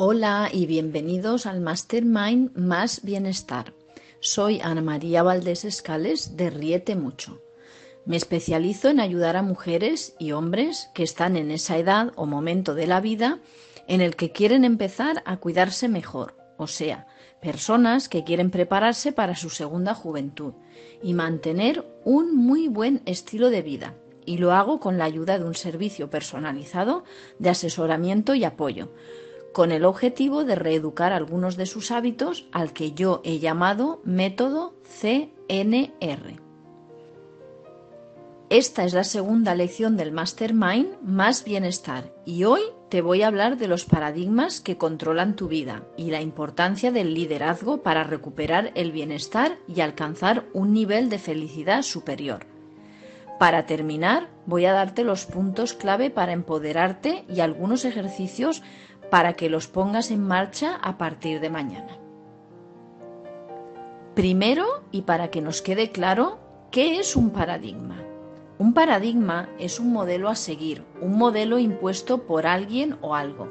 Hola 0.00 0.48
y 0.52 0.66
bienvenidos 0.66 1.44
al 1.44 1.60
Mastermind 1.60 2.56
Más 2.56 3.02
Bienestar. 3.02 3.74
Soy 4.20 4.60
Ana 4.62 4.80
María 4.80 5.24
Valdés 5.24 5.64
Escales 5.64 6.36
de 6.36 6.50
Riete 6.50 6.94
Mucho. 6.94 7.42
Me 8.06 8.16
especializo 8.16 8.90
en 8.90 9.00
ayudar 9.00 9.36
a 9.36 9.42
mujeres 9.42 10.14
y 10.20 10.30
hombres 10.30 10.88
que 10.94 11.02
están 11.02 11.34
en 11.34 11.50
esa 11.50 11.78
edad 11.78 12.12
o 12.14 12.26
momento 12.26 12.76
de 12.76 12.86
la 12.86 13.00
vida 13.00 13.40
en 13.88 14.00
el 14.00 14.14
que 14.14 14.30
quieren 14.30 14.62
empezar 14.62 15.20
a 15.26 15.38
cuidarse 15.38 15.88
mejor, 15.88 16.36
o 16.58 16.68
sea, 16.68 17.08
personas 17.42 18.08
que 18.08 18.22
quieren 18.22 18.52
prepararse 18.52 19.10
para 19.10 19.34
su 19.34 19.50
segunda 19.50 19.94
juventud 19.94 20.52
y 21.02 21.12
mantener 21.12 21.84
un 22.04 22.36
muy 22.36 22.68
buen 22.68 23.02
estilo 23.04 23.50
de 23.50 23.62
vida. 23.62 23.94
Y 24.24 24.38
lo 24.38 24.52
hago 24.52 24.78
con 24.78 24.96
la 24.96 25.06
ayuda 25.06 25.40
de 25.40 25.44
un 25.44 25.56
servicio 25.56 26.08
personalizado 26.08 27.02
de 27.40 27.50
asesoramiento 27.50 28.36
y 28.36 28.44
apoyo, 28.44 28.90
con 29.52 29.72
el 29.72 29.84
objetivo 29.84 30.44
de 30.44 30.54
reeducar 30.54 31.12
algunos 31.12 31.56
de 31.56 31.66
sus 31.66 31.90
hábitos 31.90 32.46
al 32.52 32.72
que 32.72 32.92
yo 32.92 33.20
he 33.24 33.38
llamado 33.38 34.00
método 34.04 34.74
CNR. 34.84 36.48
Esta 38.50 38.84
es 38.84 38.94
la 38.94 39.04
segunda 39.04 39.54
lección 39.54 39.98
del 39.98 40.10
Mastermind 40.10 41.02
Más 41.02 41.44
Bienestar 41.44 42.14
y 42.24 42.44
hoy 42.44 42.62
te 42.88 43.02
voy 43.02 43.20
a 43.20 43.26
hablar 43.26 43.58
de 43.58 43.68
los 43.68 43.84
paradigmas 43.84 44.62
que 44.62 44.78
controlan 44.78 45.36
tu 45.36 45.48
vida 45.48 45.82
y 45.98 46.10
la 46.10 46.22
importancia 46.22 46.90
del 46.90 47.12
liderazgo 47.12 47.82
para 47.82 48.04
recuperar 48.04 48.72
el 48.74 48.90
bienestar 48.90 49.58
y 49.68 49.82
alcanzar 49.82 50.46
un 50.54 50.72
nivel 50.72 51.10
de 51.10 51.18
felicidad 51.18 51.82
superior. 51.82 52.46
Para 53.38 53.66
terminar, 53.66 54.28
voy 54.46 54.64
a 54.64 54.72
darte 54.72 55.04
los 55.04 55.26
puntos 55.26 55.74
clave 55.74 56.08
para 56.08 56.32
empoderarte 56.32 57.24
y 57.28 57.40
algunos 57.40 57.84
ejercicios 57.84 58.62
para 59.10 59.34
que 59.34 59.48
los 59.48 59.68
pongas 59.68 60.10
en 60.10 60.26
marcha 60.26 60.76
a 60.76 60.98
partir 60.98 61.40
de 61.40 61.50
mañana. 61.50 61.98
Primero, 64.14 64.82
y 64.90 65.02
para 65.02 65.30
que 65.30 65.40
nos 65.40 65.62
quede 65.62 65.92
claro, 65.92 66.38
¿qué 66.70 66.98
es 66.98 67.14
un 67.14 67.30
paradigma? 67.30 67.96
Un 68.58 68.74
paradigma 68.74 69.48
es 69.60 69.78
un 69.78 69.92
modelo 69.92 70.28
a 70.28 70.34
seguir, 70.34 70.82
un 71.00 71.16
modelo 71.16 71.58
impuesto 71.58 72.26
por 72.26 72.46
alguien 72.46 72.96
o 73.00 73.14
algo. 73.14 73.48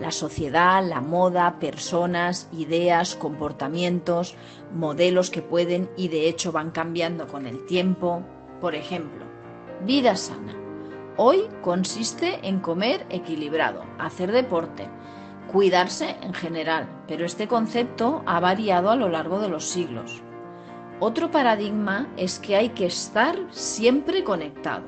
La 0.00 0.10
sociedad, 0.10 0.82
la 0.82 1.02
moda, 1.02 1.58
personas, 1.58 2.48
ideas, 2.52 3.14
comportamientos, 3.14 4.34
modelos 4.74 5.30
que 5.30 5.42
pueden 5.42 5.90
y 5.96 6.08
de 6.08 6.28
hecho 6.28 6.52
van 6.52 6.70
cambiando 6.70 7.26
con 7.26 7.46
el 7.46 7.66
tiempo. 7.66 8.22
Por 8.60 8.74
ejemplo, 8.74 9.26
vida 9.84 10.16
sana. 10.16 10.65
Hoy 11.18 11.48
consiste 11.62 12.46
en 12.46 12.60
comer 12.60 13.06
equilibrado, 13.08 13.84
hacer 13.98 14.32
deporte, 14.32 14.86
cuidarse 15.50 16.16
en 16.20 16.34
general, 16.34 16.88
pero 17.08 17.24
este 17.24 17.48
concepto 17.48 18.22
ha 18.26 18.38
variado 18.38 18.90
a 18.90 18.96
lo 18.96 19.08
largo 19.08 19.38
de 19.38 19.48
los 19.48 19.64
siglos. 19.64 20.22
Otro 21.00 21.30
paradigma 21.30 22.06
es 22.18 22.38
que 22.38 22.56
hay 22.56 22.68
que 22.70 22.84
estar 22.84 23.38
siempre 23.50 24.24
conectado 24.24 24.84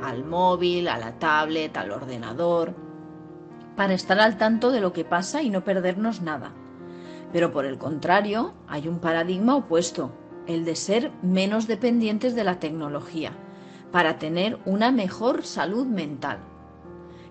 al 0.00 0.24
móvil, 0.24 0.86
a 0.86 0.98
la 0.98 1.18
tablet, 1.18 1.76
al 1.76 1.90
ordenador, 1.90 2.76
para 3.74 3.94
estar 3.94 4.20
al 4.20 4.38
tanto 4.38 4.70
de 4.70 4.80
lo 4.80 4.92
que 4.92 5.04
pasa 5.04 5.42
y 5.42 5.50
no 5.50 5.64
perdernos 5.64 6.22
nada. 6.22 6.52
Pero 7.32 7.50
por 7.50 7.64
el 7.64 7.78
contrario, 7.78 8.54
hay 8.68 8.86
un 8.86 9.00
paradigma 9.00 9.56
opuesto, 9.56 10.12
el 10.46 10.64
de 10.64 10.76
ser 10.76 11.10
menos 11.22 11.66
dependientes 11.66 12.36
de 12.36 12.44
la 12.44 12.60
tecnología, 12.60 13.32
para 13.92 14.18
tener 14.18 14.58
una 14.64 14.90
mejor 14.90 15.44
salud 15.44 15.86
mental. 15.86 16.38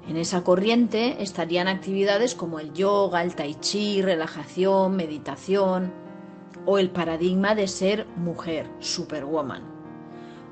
En 0.07 0.17
esa 0.17 0.43
corriente 0.43 1.21
estarían 1.21 1.67
actividades 1.67 2.35
como 2.35 2.59
el 2.59 2.73
yoga, 2.73 3.23
el 3.23 3.35
tai 3.35 3.55
chi, 3.55 4.01
relajación, 4.01 4.95
meditación, 4.95 5.91
o 6.65 6.77
el 6.77 6.91
paradigma 6.91 7.55
de 7.55 7.67
ser 7.67 8.07
mujer, 8.15 8.67
superwoman. 8.79 9.63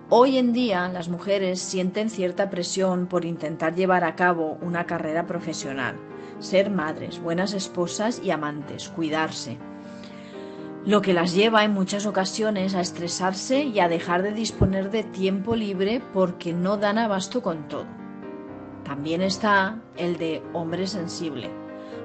Hoy 0.09 0.37
en 0.37 0.53
día 0.53 0.87
las 0.89 1.07
mujeres 1.07 1.59
sienten 1.59 2.09
cierta 2.09 2.49
presión 2.49 3.05
por 3.05 3.25
intentar 3.25 3.75
llevar 3.75 4.03
a 4.03 4.15
cabo 4.15 4.57
una 4.61 4.85
carrera 4.85 5.27
profesional, 5.27 5.97
ser 6.39 6.71
madres, 6.71 7.21
buenas 7.21 7.53
esposas 7.53 8.19
y 8.23 8.31
amantes, 8.31 8.89
cuidarse, 8.89 9.57
lo 10.85 11.01
que 11.01 11.13
las 11.13 11.33
lleva 11.33 11.63
en 11.63 11.73
muchas 11.73 12.05
ocasiones 12.05 12.73
a 12.73 12.81
estresarse 12.81 13.63
y 13.63 13.79
a 13.79 13.89
dejar 13.89 14.23
de 14.23 14.31
disponer 14.31 14.91
de 14.91 15.03
tiempo 15.03 15.55
libre 15.55 16.01
porque 16.13 16.53
no 16.53 16.77
dan 16.77 16.97
abasto 16.97 17.41
con 17.41 17.67
todo. 17.67 17.85
También 18.83 19.21
está 19.21 19.77
el 19.97 20.17
de 20.17 20.41
hombre 20.53 20.87
sensible. 20.87 21.49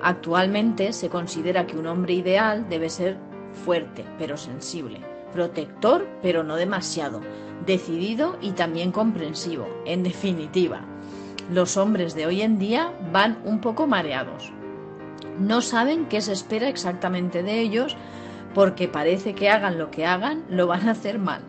Actualmente 0.03 0.93
se 0.93 1.09
considera 1.09 1.67
que 1.67 1.79
un 1.79 1.87
hombre 1.87 2.15
ideal 2.15 2.69
debe 2.69 2.91
ser 2.91 3.17
fuerte 3.65 4.05
pero 4.19 4.37
sensible, 4.37 5.01
protector 5.33 6.07
pero 6.21 6.43
no 6.43 6.57
demasiado, 6.57 7.21
decidido 7.65 8.37
y 8.43 8.51
también 8.51 8.91
comprensivo. 8.91 9.67
En 9.87 10.03
definitiva, 10.03 10.81
los 11.53 11.77
hombres 11.77 12.15
de 12.15 12.27
hoy 12.27 12.43
en 12.43 12.59
día 12.59 12.93
van 13.13 13.39
un 13.45 13.61
poco 13.61 13.87
mareados. 13.87 14.53
No 15.39 15.63
saben 15.63 16.07
qué 16.07 16.21
se 16.21 16.33
espera 16.33 16.69
exactamente 16.69 17.43
de 17.43 17.61
ellos 17.61 17.97
porque 18.55 18.89
parece 18.89 19.35
que 19.35 19.51
hagan 19.51 19.79
lo 19.79 19.91
que 19.91 20.07
hagan, 20.07 20.45
lo 20.49 20.67
van 20.67 20.89
a 20.89 20.93
hacer 20.93 21.19
mal. 21.19 21.43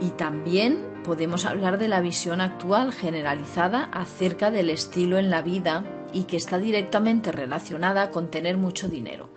Y 0.00 0.10
también 0.10 0.84
podemos 1.04 1.44
hablar 1.44 1.78
de 1.78 1.88
la 1.88 2.00
visión 2.00 2.40
actual 2.40 2.92
generalizada 2.92 3.84
acerca 3.92 4.50
del 4.50 4.70
estilo 4.70 5.18
en 5.18 5.30
la 5.30 5.42
vida 5.42 5.84
y 6.12 6.24
que 6.24 6.36
está 6.36 6.58
directamente 6.58 7.30
relacionada 7.30 8.10
con 8.10 8.30
tener 8.30 8.56
mucho 8.56 8.88
dinero. 8.88 9.28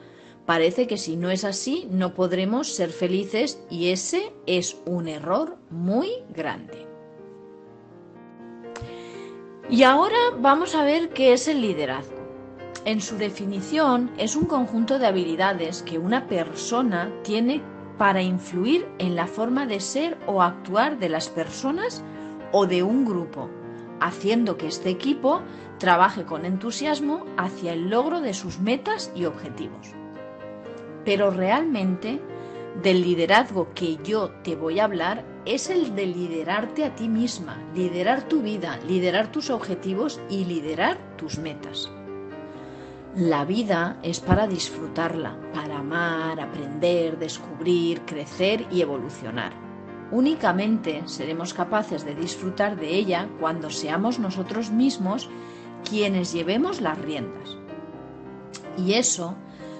Parece 0.45 0.87
que 0.87 0.97
si 0.97 1.15
no 1.15 1.29
es 1.29 1.43
así 1.43 1.87
no 1.91 2.15
podremos 2.15 2.73
ser 2.73 2.89
felices 2.89 3.61
y 3.69 3.89
ese 3.89 4.33
es 4.47 4.77
un 4.85 5.07
error 5.07 5.57
muy 5.69 6.09
grande. 6.33 6.87
Y 9.69 9.83
ahora 9.83 10.17
vamos 10.39 10.73
a 10.73 10.83
ver 10.83 11.09
qué 11.09 11.33
es 11.33 11.47
el 11.47 11.61
liderazgo. 11.61 12.18
En 12.89 13.01
su 13.01 13.17
definición 13.17 14.09
es 14.17 14.35
un 14.35 14.45
conjunto 14.45 14.97
de 14.97 15.05
habilidades 15.05 15.83
que 15.83 15.99
una 15.99 16.25
persona 16.25 17.13
tiene 17.21 17.61
para 17.99 18.23
influir 18.23 18.87
en 18.97 19.15
la 19.15 19.27
forma 19.27 19.67
de 19.67 19.79
ser 19.79 20.17
o 20.25 20.41
actuar 20.41 20.97
de 20.97 21.07
las 21.07 21.29
personas 21.29 22.03
o 22.51 22.65
de 22.65 22.81
un 22.81 23.05
grupo, 23.05 23.47
haciendo 23.99 24.57
que 24.57 24.65
este 24.65 24.89
equipo 24.89 25.43
trabaje 25.77 26.23
con 26.23 26.45
entusiasmo 26.45 27.27
hacia 27.37 27.73
el 27.73 27.91
logro 27.91 28.21
de 28.21 28.33
sus 28.33 28.59
metas 28.59 29.11
y 29.13 29.25
objetivos. 29.25 29.93
Pero 31.05 31.29
realmente 31.29 32.19
del 32.81 33.03
liderazgo 33.03 33.67
que 33.75 33.97
yo 33.97 34.31
te 34.43 34.55
voy 34.55 34.79
a 34.79 34.85
hablar 34.85 35.23
es 35.45 35.69
el 35.69 35.93
de 35.93 36.07
liderarte 36.07 36.85
a 36.85 36.95
ti 36.95 37.07
misma, 37.07 37.55
liderar 37.75 38.23
tu 38.23 38.41
vida, 38.41 38.79
liderar 38.87 39.31
tus 39.31 39.51
objetivos 39.51 40.19
y 40.27 40.45
liderar 40.45 40.97
tus 41.17 41.37
metas. 41.37 41.91
La 43.19 43.43
vida 43.43 43.99
es 44.01 44.21
para 44.21 44.47
disfrutarla, 44.47 45.37
para 45.53 45.79
amar, 45.79 46.39
aprender, 46.39 47.19
descubrir, 47.19 47.99
crecer 48.05 48.65
y 48.71 48.79
evolucionar. 48.79 49.51
Únicamente 50.09 51.03
seremos 51.05 51.53
capaces 51.53 52.05
de 52.05 52.15
disfrutar 52.15 52.79
de 52.79 52.95
ella 52.95 53.27
cuando 53.41 53.71
seamos 53.71 54.19
nosotros 54.19 54.71
mismos 54.71 55.29
quienes 55.83 56.31
llevemos 56.31 56.79
las 56.79 56.97
riendas. 56.97 57.57
Y 58.77 58.93
eso 58.93 59.35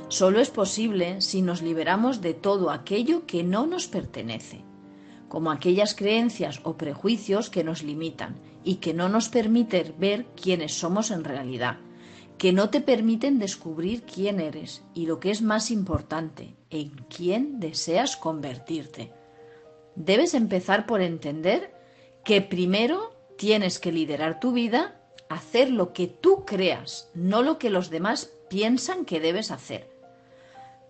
Solo 0.10 0.40
es 0.40 0.50
posible 0.50 1.22
si 1.22 1.44
nos 1.44 1.62
liberamos 1.62 2.20
de 2.20 2.34
todo 2.34 2.72
aquello 2.72 3.28
que 3.28 3.44
no 3.44 3.68
nos 3.68 3.88
pertenece, 3.88 4.66
como 5.28 5.52
aquellas 5.52 5.94
creencias 5.94 6.62
o 6.64 6.78
prejuicios 6.78 7.52
que 7.52 7.64
nos 7.64 7.84
limitan 7.84 8.36
y 8.64 8.78
que 8.78 8.96
no 8.96 9.08
nos 9.08 9.30
permiten 9.30 9.94
ver 10.00 10.26
quiénes 10.36 10.74
somos 10.74 11.12
en 11.12 11.24
realidad, 11.24 11.78
que 12.40 12.54
no 12.54 12.70
te 12.70 12.80
permiten 12.80 13.38
descubrir 13.38 14.04
quién 14.04 14.40
eres 14.40 14.82
y 14.94 15.06
lo 15.06 15.20
que 15.20 15.30
es 15.30 15.42
más 15.42 15.70
importante, 15.72 16.56
en 16.70 16.92
quién 17.14 17.60
deseas 17.60 18.16
convertirte. 18.16 19.12
Debes 19.96 20.34
empezar 20.34 20.86
por 20.86 21.02
entender 21.02 21.76
que 22.24 22.42
primero 22.42 23.14
tienes 23.38 23.78
que 23.78 23.92
liderar 23.92 24.40
tu 24.40 24.54
vida, 24.54 25.02
hacer 25.28 25.70
lo 25.70 25.92
que 25.92 26.08
tú 26.08 26.46
creas, 26.46 27.12
no 27.14 27.44
lo 27.44 27.60
que 27.60 27.70
los 27.70 27.90
demás 27.90 28.32
piensan 28.50 29.04
que 29.04 29.20
debes 29.20 29.52
hacer. 29.52 29.92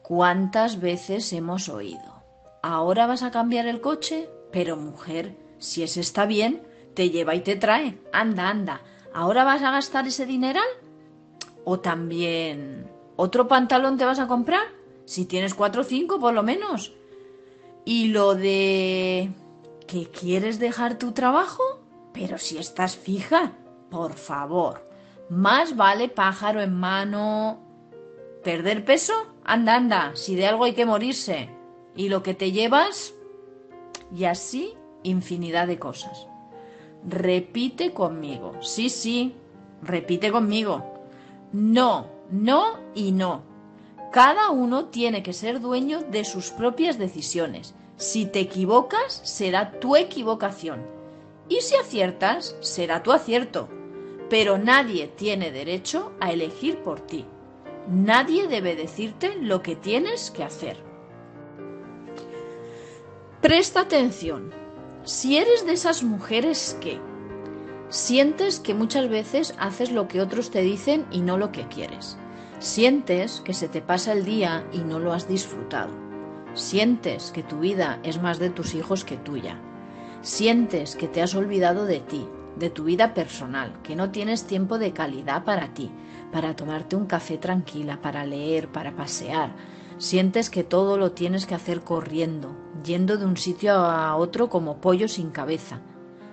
¿Cuántas 0.04 0.80
veces 0.80 1.34
hemos 1.34 1.68
oído? 1.68 2.24
Ahora 2.62 3.08
vas 3.08 3.24
a 3.24 3.32
cambiar 3.32 3.66
el 3.66 3.82
coche, 3.82 4.30
pero 4.52 4.78
mujer, 4.78 5.36
si 5.58 5.82
ese 5.82 6.02
está 6.02 6.28
bien, 6.28 6.62
te 6.94 7.10
lleva 7.10 7.34
y 7.34 7.42
te 7.42 7.56
trae. 7.56 7.98
Anda, 8.14 8.50
anda. 8.50 8.82
¿Ahora 9.14 9.44
vas 9.44 9.64
a 9.64 9.72
gastar 9.72 10.08
ese 10.08 10.28
dineral? 10.28 10.68
O 11.72 11.80
también, 11.80 12.90
¿otro 13.16 13.48
pantalón 13.48 13.96
te 14.00 14.04
vas 14.04 14.18
a 14.18 14.28
comprar? 14.28 14.64
Si 15.06 15.26
tienes 15.26 15.54
cuatro 15.54 15.82
o 15.82 15.84
cinco, 15.86 16.20
por 16.20 16.34
lo 16.34 16.42
menos. 16.42 16.94
Y 17.86 18.08
lo 18.08 18.34
de 18.34 19.30
que 19.86 20.08
quieres 20.08 20.58
dejar 20.58 20.98
tu 20.98 21.12
trabajo, 21.12 21.62
pero 22.12 22.40
si 22.40 22.58
estás 22.58 22.98
fija, 22.98 23.54
por 23.92 24.14
favor. 24.14 24.90
Más 25.30 25.76
vale 25.76 26.10
pájaro 26.10 26.60
en 26.60 26.74
mano 26.74 27.60
¿Perder 28.44 28.84
peso? 28.84 29.14
Anda, 29.44 29.76
anda, 29.76 30.12
si 30.16 30.36
de 30.36 30.48
algo 30.48 30.64
hay 30.64 30.74
que 30.74 30.88
morirse. 30.88 31.52
¿Y 31.96 32.10
lo 32.10 32.24
que 32.24 32.34
te 32.34 32.52
llevas? 32.52 33.14
Y 34.16 34.24
así 34.24 34.74
infinidad 35.04 35.68
de 35.68 35.78
cosas. 35.78 36.26
Repite 37.08 37.94
conmigo. 37.94 38.54
Sí, 38.62 38.90
sí, 38.90 39.36
repite 39.84 40.32
conmigo. 40.32 40.99
No, 41.52 42.08
no 42.30 42.78
y 42.94 43.12
no. 43.12 43.44
Cada 44.12 44.50
uno 44.52 44.86
tiene 44.86 45.24
que 45.24 45.34
ser 45.34 45.60
dueño 45.60 46.02
de 46.02 46.24
sus 46.24 46.52
propias 46.52 46.98
decisiones. 46.98 47.76
Si 47.98 48.26
te 48.26 48.40
equivocas, 48.40 49.22
será 49.24 49.80
tu 49.80 49.96
equivocación. 49.96 50.82
Y 51.48 51.62
si 51.62 51.76
aciertas, 51.76 52.56
será 52.62 53.04
tu 53.04 53.12
acierto. 53.12 53.68
Pero 54.30 54.58
nadie 54.58 55.08
tiene 55.08 55.52
derecho 55.52 56.12
a 56.20 56.32
elegir 56.32 56.78
por 56.80 57.02
ti. 57.02 57.26
Nadie 57.88 58.48
debe 58.48 58.76
decirte 58.76 59.36
lo 59.42 59.64
que 59.64 59.76
tienes 59.76 60.30
que 60.30 60.44
hacer. 60.44 60.78
Presta 63.42 63.82
atención. 63.82 64.52
Si 65.04 65.38
eres 65.38 65.66
de 65.66 65.74
esas 65.74 66.04
mujeres 66.04 66.78
que 66.82 67.00
sientes 67.90 68.60
que 68.60 68.74
muchas 68.74 69.10
veces 69.10 69.54
haces 69.60 69.92
lo 69.92 70.08
que 70.08 70.22
otros 70.22 70.52
te 70.52 70.62
dicen 70.62 71.06
y 71.12 71.22
no 71.22 71.38
lo 71.38 71.52
que 71.52 71.68
quieres. 71.68 72.18
Sientes 72.60 73.42
que 73.42 73.54
se 73.54 73.68
te 73.68 73.82
pasa 73.82 74.14
el 74.14 74.26
día 74.26 74.66
y 74.72 74.80
no 74.80 75.00
lo 75.00 75.14
has 75.14 75.28
disfrutado. 75.28 75.92
Sientes 76.54 77.32
que 77.32 77.44
tu 77.44 77.60
vida 77.60 78.00
es 78.04 78.22
más 78.22 78.40
de 78.40 78.50
tus 78.50 78.74
hijos 78.74 79.06
que 79.06 79.18
tuya. 79.18 79.60
Sientes 80.22 80.96
que 80.96 81.08
te 81.08 81.22
has 81.22 81.36
olvidado 81.36 81.86
de 81.86 82.00
ti, 82.00 82.28
de 82.58 82.70
tu 82.70 82.84
vida 82.84 83.14
personal, 83.14 83.74
que 83.84 83.96
no 83.96 84.12
tienes 84.12 84.46
tiempo 84.46 84.78
de 84.78 84.92
calidad 84.92 85.44
para 85.44 85.74
ti, 85.74 85.92
para 86.32 86.56
tomarte 86.56 86.96
un 86.96 87.06
café 87.06 87.38
tranquila, 87.38 88.02
para 88.02 88.26
leer, 88.26 88.68
para 88.70 88.96
pasear, 88.96 89.52
Sientes 90.00 90.50
que 90.50 90.64
todo 90.64 90.98
lo 90.98 91.12
tienes 91.12 91.46
que 91.46 91.56
hacer 91.56 91.82
corriendo, 91.82 92.56
yendo 92.86 93.18
de 93.18 93.26
un 93.26 93.36
sitio 93.36 93.74
a 93.74 94.16
otro 94.16 94.48
como 94.50 94.80
pollo 94.80 95.10
sin 95.10 95.30
cabeza. 95.30 95.82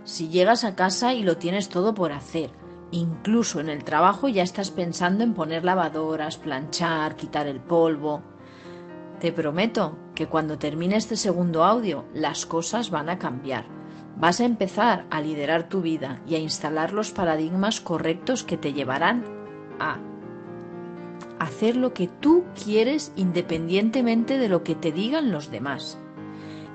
Si 0.07 0.29
llegas 0.29 0.63
a 0.63 0.77
casa 0.77 1.15
y 1.15 1.25
lo 1.25 1.37
tienes 1.37 1.69
todo 1.69 1.93
por 1.93 2.13
hacer, 2.13 2.51
incluso 2.93 3.59
en 3.59 3.69
el 3.69 3.83
trabajo 3.83 4.29
ya 4.29 4.45
estás 4.45 4.71
pensando 4.71 5.25
en 5.25 5.35
poner 5.35 5.65
lavadoras, 5.65 6.37
planchar, 6.39 7.17
quitar 7.17 7.49
el 7.49 7.59
polvo. 7.59 8.23
Te 9.19 9.33
prometo 9.33 9.99
que 10.15 10.29
cuando 10.29 10.59
termine 10.59 10.95
este 10.95 11.17
segundo 11.17 11.65
audio 11.65 12.05
las 12.15 12.47
cosas 12.47 12.91
van 12.91 13.09
a 13.09 13.19
cambiar. 13.19 13.65
Vas 14.17 14.41
a 14.41 14.45
empezar 14.45 15.07
a 15.11 15.21
liderar 15.21 15.69
tu 15.69 15.83
vida 15.83 16.23
y 16.25 16.37
a 16.37 16.39
instalar 16.39 16.93
los 16.93 17.11
paradigmas 17.11 17.81
correctos 17.81 18.45
que 18.45 18.57
te 18.57 18.73
llevarán 18.73 19.25
a 19.81 19.99
hacer 21.41 21.75
lo 21.75 21.95
que 21.95 22.07
tú 22.07 22.45
quieres 22.65 23.13
independientemente 23.17 24.39
de 24.39 24.49
lo 24.49 24.63
que 24.63 24.77
te 24.77 24.93
digan 24.93 25.33
los 25.33 25.51
demás. 25.51 25.99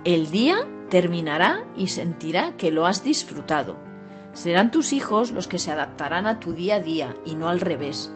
El 0.04 0.32
día 0.32 0.68
terminará 0.92 1.64
y 1.78 1.88
sentirá 1.88 2.58
que 2.58 2.70
lo 2.70 2.86
has 2.86 3.02
disfrutado. 3.02 3.78
Serán 4.34 4.72
tus 4.72 4.92
hijos 4.92 5.32
los 5.32 5.48
que 5.48 5.58
se 5.58 5.72
adaptarán 5.72 6.28
a 6.28 6.42
tu 6.42 6.52
día 6.52 6.76
a 6.76 6.80
día 6.82 7.16
y 7.26 7.36
no 7.36 7.48
al 7.48 7.62
revés. 7.62 8.14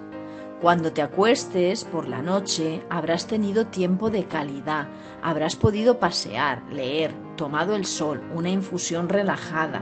Cuando 0.62 0.92
te 0.92 1.02
acuestes 1.02 1.86
por 1.86 2.08
la 2.10 2.22
noche 2.22 2.84
habrás 2.90 3.28
tenido 3.28 3.68
tiempo 3.68 4.10
de 4.10 4.26
calidad, 4.26 4.90
habrás 5.24 5.56
podido 5.56 6.00
pasear, 6.00 6.64
leer, 6.70 7.14
tomado 7.38 7.78
el 7.78 7.86
sol, 7.86 8.22
una 8.34 8.50
infusión 8.50 9.08
relajada. 9.08 9.82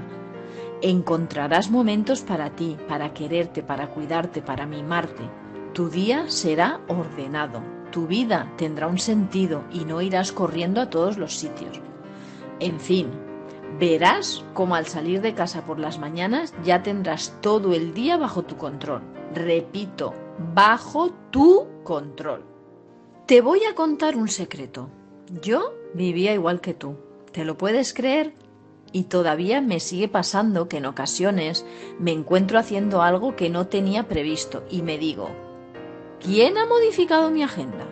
Encontrarás 0.83 1.71
momentos 1.71 2.21
para 2.21 2.51
ti, 2.51 2.77
para 2.87 3.11
quererte, 3.13 3.63
para 3.63 3.87
cuidarte, 3.87 4.43
para 4.43 4.67
mimarte. 4.67 5.23
Tu 5.73 5.89
día 5.89 6.25
será 6.29 6.79
ordenado, 6.87 7.63
tu 7.91 8.05
vida 8.05 8.51
tendrá 8.55 8.85
un 8.85 8.99
sentido 8.99 9.63
y 9.71 9.85
no 9.85 9.99
irás 10.01 10.31
corriendo 10.31 10.79
a 10.79 10.91
todos 10.91 11.17
los 11.17 11.35
sitios. 11.35 11.81
En 12.59 12.79
fin, 12.79 13.09
verás 13.79 14.43
como 14.53 14.75
al 14.75 14.85
salir 14.85 15.21
de 15.21 15.33
casa 15.33 15.65
por 15.65 15.79
las 15.79 15.99
mañanas 15.99 16.53
ya 16.63 16.83
tendrás 16.83 17.37
todo 17.41 17.73
el 17.73 17.93
día 17.93 18.17
bajo 18.17 18.43
tu 18.43 18.57
control. 18.57 19.01
Repito, 19.33 20.13
bajo 20.53 21.11
tu 21.31 21.67
control. 21.83 22.43
Te 23.25 23.41
voy 23.41 23.63
a 23.65 23.75
contar 23.75 24.15
un 24.15 24.27
secreto. 24.27 24.89
Yo 25.41 25.73
vivía 25.93 26.33
igual 26.33 26.61
que 26.61 26.73
tú. 26.73 26.95
¿Te 27.31 27.45
lo 27.45 27.57
puedes 27.57 27.93
creer? 27.93 28.33
Y 28.91 29.05
todavía 29.05 29.59
me 29.59 29.79
sigue 29.79 30.07
pasando 30.07 30.67
que 30.67 30.77
en 30.77 30.85
ocasiones 30.85 31.65
me 31.99 32.11
encuentro 32.11 32.59
haciendo 32.59 33.01
algo 33.01 33.35
que 33.35 33.49
no 33.49 33.67
tenía 33.67 34.07
previsto 34.07 34.63
y 34.69 34.83
me 34.83 34.99
digo, 34.99 35.29
¿Quién 36.23 36.57
ha 36.57 36.65
modificado 36.65 37.29
mi 37.31 37.43
agenda? 37.43 37.85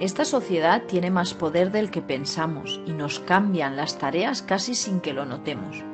Esta 0.00 0.24
sociedad 0.24 0.84
tiene 0.84 1.10
más 1.10 1.34
poder 1.34 1.70
del 1.72 1.90
que 1.90 2.00
pensamos 2.00 2.80
y 2.86 2.92
nos 2.92 3.20
cambian 3.20 3.76
las 3.76 3.98
tareas 3.98 4.40
casi 4.40 4.74
sin 4.74 5.00
que 5.00 5.12
lo 5.12 5.26
notemos. 5.26 5.84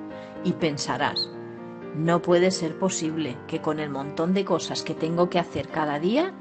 Y 0.45 0.53
pensarás, 0.53 1.29
no 1.97 2.23
puede 2.23 2.53
ser 2.53 2.79
posible 2.79 3.37
que 3.49 3.61
con 3.61 3.81
el 3.81 3.91
montón 3.91 4.33
de 4.33 4.45
cosas 4.45 4.83
que 4.83 4.95
tengo 4.95 5.29
que 5.29 5.41
hacer 5.41 5.67
cada 5.67 5.99
día, 5.99 6.33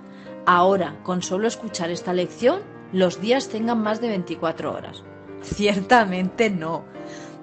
ahora, 0.46 1.00
con 1.02 1.24
solo 1.24 1.48
escuchar 1.48 1.90
esta 1.90 2.14
lección, 2.14 2.62
los 2.94 3.20
días 3.20 3.50
tengan 3.50 3.82
más 3.82 4.00
de 4.00 4.10
24 4.10 4.72
horas. 4.72 5.04
Ciertamente 5.42 6.52
no. 6.52 6.84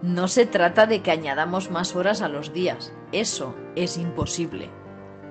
No 0.02 0.28
se 0.28 0.46
trata 0.46 0.86
de 0.86 1.02
que 1.02 1.10
añadamos 1.10 1.68
más 1.72 1.96
horas 1.96 2.22
a 2.22 2.28
los 2.28 2.52
días. 2.52 2.92
Eso 3.10 3.56
es 3.74 3.98
imposible. 3.98 4.70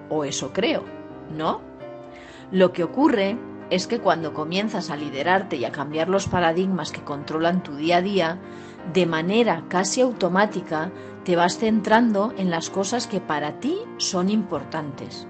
O 0.10 0.26
eso 0.26 0.52
creo, 0.52 0.84
¿no? 1.34 1.62
Lo 2.52 2.74
que 2.74 2.84
ocurre 2.84 3.38
es 3.72 3.88
que 3.88 4.00
cuando 4.00 4.34
comienzas 4.34 4.90
a 4.90 4.98
liderarte 4.98 5.56
y 5.56 5.64
a 5.64 5.72
cambiar 5.72 6.10
los 6.10 6.28
paradigmas 6.28 6.92
que 6.92 7.04
controlan 7.04 7.64
tu 7.64 7.78
día 7.78 7.98
a 7.98 8.02
día, 8.02 8.40
de 8.94 9.06
manera 9.06 9.64
casi 9.70 10.02
automática 10.02 10.92
te 11.24 11.38
vas 11.38 11.58
centrando 11.58 12.34
en 12.38 12.50
las 12.50 12.70
cosas 12.70 13.08
que 13.08 13.22
para 13.22 13.60
ti 13.62 13.78
son 13.96 14.30
importantes. 14.30 15.26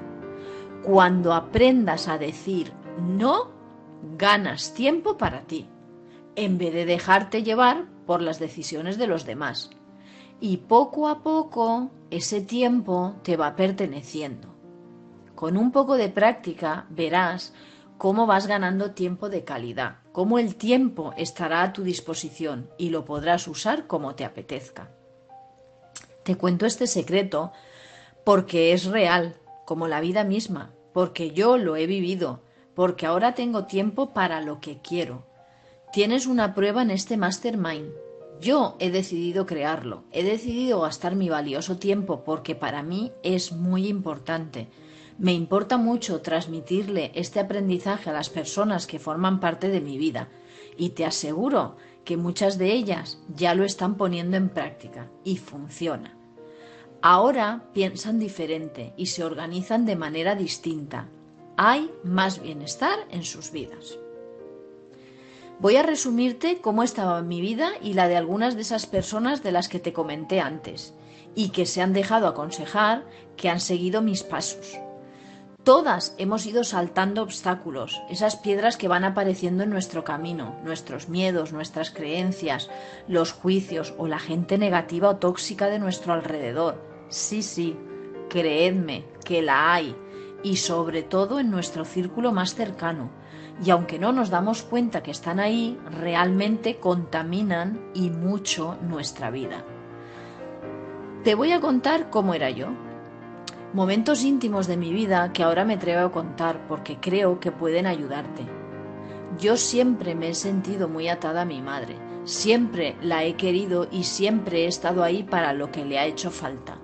Cuando 0.84 1.34
aprendas 1.34 2.08
a 2.08 2.18
decir 2.18 2.74
no, 3.00 3.52
ganas 4.18 4.74
tiempo 4.74 5.18
para 5.18 5.42
ti, 5.42 5.70
en 6.36 6.58
vez 6.58 6.74
de 6.74 6.86
dejarte 6.86 7.44
llevar 7.44 7.86
por 8.08 8.24
las 8.24 8.40
decisiones 8.40 8.98
de 8.98 9.06
los 9.06 9.24
demás. 9.24 9.70
Y 10.40 10.58
poco 10.58 11.08
a 11.08 11.22
poco 11.22 11.92
ese 12.10 12.42
tiempo 12.42 13.14
te 13.22 13.38
va 13.38 13.56
perteneciendo. 13.56 14.56
Con 15.36 15.58
un 15.58 15.72
poco 15.72 15.96
de 15.96 16.10
práctica 16.10 16.88
verás 16.90 17.54
cómo 18.01 18.25
vas 18.25 18.48
ganando 18.48 18.93
tiempo 18.93 19.29
de 19.29 19.43
calidad, 19.43 19.98
cómo 20.12 20.39
el 20.39 20.55
tiempo 20.55 21.13
estará 21.17 21.62
a 21.62 21.72
tu 21.72 21.84
disposición 21.84 22.67
y 22.79 22.89
lo 22.89 23.05
podrás 23.05 23.48
usar 23.48 23.86
como 23.86 24.15
te 24.15 24.25
apetezca. 24.25 24.89
Te 26.24 26.36
cuento 26.36 26.65
este 26.65 26.88
secreto 26.88 27.51
porque 28.24 28.74
es 28.74 28.86
real, 28.86 29.36
como 29.65 29.88
la 29.88 30.01
vida 30.01 30.24
misma, 30.24 30.72
porque 30.93 31.29
yo 31.29 31.60
lo 31.60 31.75
he 31.75 31.86
vivido, 31.86 32.41
porque 32.74 33.05
ahora 33.05 33.36
tengo 33.36 33.65
tiempo 33.65 34.15
para 34.15 34.41
lo 34.41 34.60
que 34.62 34.79
quiero. 34.79 35.27
Tienes 35.93 36.25
una 36.25 36.55
prueba 36.55 36.81
en 36.81 36.89
este 36.89 37.17
mastermind. 37.17 37.91
Yo 38.39 38.77
he 38.79 38.89
decidido 38.89 39.46
crearlo, 39.46 40.05
he 40.12 40.24
decidido 40.24 40.81
gastar 40.81 41.15
mi 41.15 41.29
valioso 41.29 41.77
tiempo 41.77 42.24
porque 42.24 42.55
para 42.55 42.81
mí 42.81 43.12
es 43.22 43.51
muy 43.51 43.88
importante 43.88 44.70
me 45.18 45.34
importa 45.34 45.77
mucho 45.77 46.22
transmitirle 46.22 47.12
este 47.15 47.39
aprendizaje 47.39 48.10
a 48.10 48.13
las 48.13 48.30
personas 48.30 48.88
que 48.88 49.00
forman 49.00 49.39
parte 49.39 49.68
de 49.70 49.82
mi 49.82 49.98
vida 49.98 50.30
y 50.77 50.89
te 50.89 51.06
aseguro 51.06 51.75
que 52.03 52.18
muchas 52.18 52.58
de 52.58 52.74
ellas 52.74 53.20
ya 53.36 53.53
lo 53.53 53.63
están 53.63 53.96
poniendo 53.96 54.38
en 54.38 54.50
práctica 54.50 55.10
y 55.24 55.38
funciona. 55.38 56.18
Ahora 57.01 57.63
piensan 57.74 58.20
diferente 58.20 58.94
y 58.98 59.08
se 59.08 59.24
organizan 59.24 59.86
de 59.86 59.96
manera 59.96 60.36
distinta. 60.36 61.08
Hay 61.58 61.91
más 62.03 62.41
bienestar 62.41 63.00
en 63.10 63.24
sus 63.24 63.51
vidas. 63.51 63.98
Voy 65.60 65.75
a 65.75 65.84
resumirte 65.84 66.60
cómo 66.60 66.82
estaba 66.82 67.22
mi 67.22 67.39
vida 67.41 67.72
y 67.82 67.94
la 67.94 68.08
de 68.08 68.18
algunas 68.18 68.56
de 68.56 68.62
esas 68.62 68.88
personas 68.88 69.44
de 69.44 69.51
las 69.51 69.70
que 69.70 69.80
te 69.80 69.94
comenté 69.94 70.39
antes 70.39 70.96
y 71.36 71.50
que 71.50 71.65
se 71.65 71.82
han 71.82 71.94
dejado 71.94 72.27
aconsejar 72.27 73.06
que 73.38 73.50
han 73.50 73.60
seguido 73.60 74.01
mis 74.01 74.24
pasos. 74.24 74.80
Todas 75.63 76.15
hemos 76.18 76.48
ido 76.48 76.63
saltando 76.63 77.22
obstáculos, 77.22 78.01
esas 78.10 78.36
piedras 78.36 78.77
que 78.77 78.88
van 78.88 79.03
apareciendo 79.03 79.62
en 79.63 79.70
nuestro 79.70 80.03
camino, 80.03 80.56
nuestros 80.63 81.08
miedos, 81.08 81.53
nuestras 81.53 81.91
creencias, 81.91 82.68
los 83.08 83.32
juicios 83.32 83.94
o 84.00 84.08
la 84.08 84.18
gente 84.18 84.58
negativa 84.58 85.10
o 85.10 85.18
tóxica 85.18 85.68
de 85.68 85.77
nuestro 85.77 86.13
alrededor. 86.13 86.84
Sí, 87.10 87.44
sí, 87.44 87.77
creedme 88.27 89.06
que 89.24 89.44
la 89.44 89.72
hay 89.75 89.96
y 90.41 90.58
sobre 90.58 91.03
todo 91.03 91.39
en 91.39 91.51
nuestro 91.51 91.86
círculo 91.86 92.32
más 92.32 92.56
cercano. 92.56 93.12
Y 93.63 93.70
aunque 93.70 94.00
no 94.00 94.12
nos 94.13 94.32
damos 94.32 94.63
cuenta 94.63 95.03
que 95.03 95.12
están 95.12 95.39
ahí, 95.39 95.77
realmente 95.91 96.80
contaminan 96.80 97.91
y 97.94 98.10
mucho 98.10 98.80
nuestra 98.82 99.30
vida. 99.30 99.63
Te 101.24 101.36
voy 101.36 101.51
a 101.51 101.62
contar 101.62 102.10
cómo 102.10 102.34
era 102.34 102.50
yo. 102.50 102.70
Momentos 103.74 104.25
íntimos 104.25 104.68
de 104.68 104.75
mi 104.75 104.92
vida 104.92 105.32
que 105.32 105.44
ahora 105.44 105.63
me 105.63 105.75
atrevo 105.75 106.06
a 106.06 106.12
contar 106.12 106.68
porque 106.68 106.98
creo 107.00 107.40
que 107.40 107.54
pueden 107.54 107.88
ayudarte. 107.88 108.46
Yo 109.40 109.56
siempre 109.56 110.13
me 110.13 110.28
he 110.28 110.34
sentido 110.34 110.90
muy 110.90 111.08
atada 111.08 111.44
a 111.44 111.46
mi 111.46 111.62
madre, 111.62 111.96
siempre 112.25 112.98
la 113.01 113.24
he 113.24 113.36
querido 113.36 113.88
y 113.90 114.04
siempre 114.04 114.66
he 114.66 114.68
estado 114.68 115.04
ahí 115.04 115.24
para 115.24 115.54
lo 115.54 115.72
que 115.72 115.86
le 115.86 116.00
ha 116.00 116.06
hecho 116.06 116.32
falta. 116.32 116.80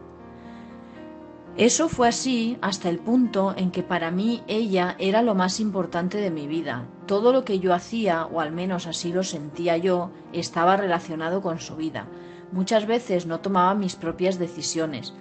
Eso 1.57 1.89
fue 1.89 2.07
así 2.07 2.57
hasta 2.61 2.87
el 2.87 2.99
punto 2.99 3.53
en 3.57 3.71
que 3.71 3.83
para 3.83 4.09
mí 4.09 4.43
ella 4.47 4.95
era 4.97 5.21
lo 5.21 5.35
más 5.35 5.59
importante 5.59 6.19
de 6.19 6.31
mi 6.31 6.47
vida. 6.47 6.87
Todo 7.05 7.33
lo 7.33 7.43
que 7.43 7.59
yo 7.59 7.73
hacía, 7.73 8.27
o 8.27 8.39
al 8.39 8.53
menos 8.53 8.87
así 8.87 9.11
lo 9.11 9.23
sentía 9.23 9.75
yo, 9.75 10.11
estaba 10.31 10.77
relacionado 10.77 11.41
con 11.41 11.59
su 11.59 11.75
vida. 11.75 12.07
Muchas 12.53 12.85
veces 12.85 13.25
no 13.25 13.41
tomaba 13.41 13.73
mis 13.73 13.95
propias 13.95 14.39
decisiones. 14.39 15.13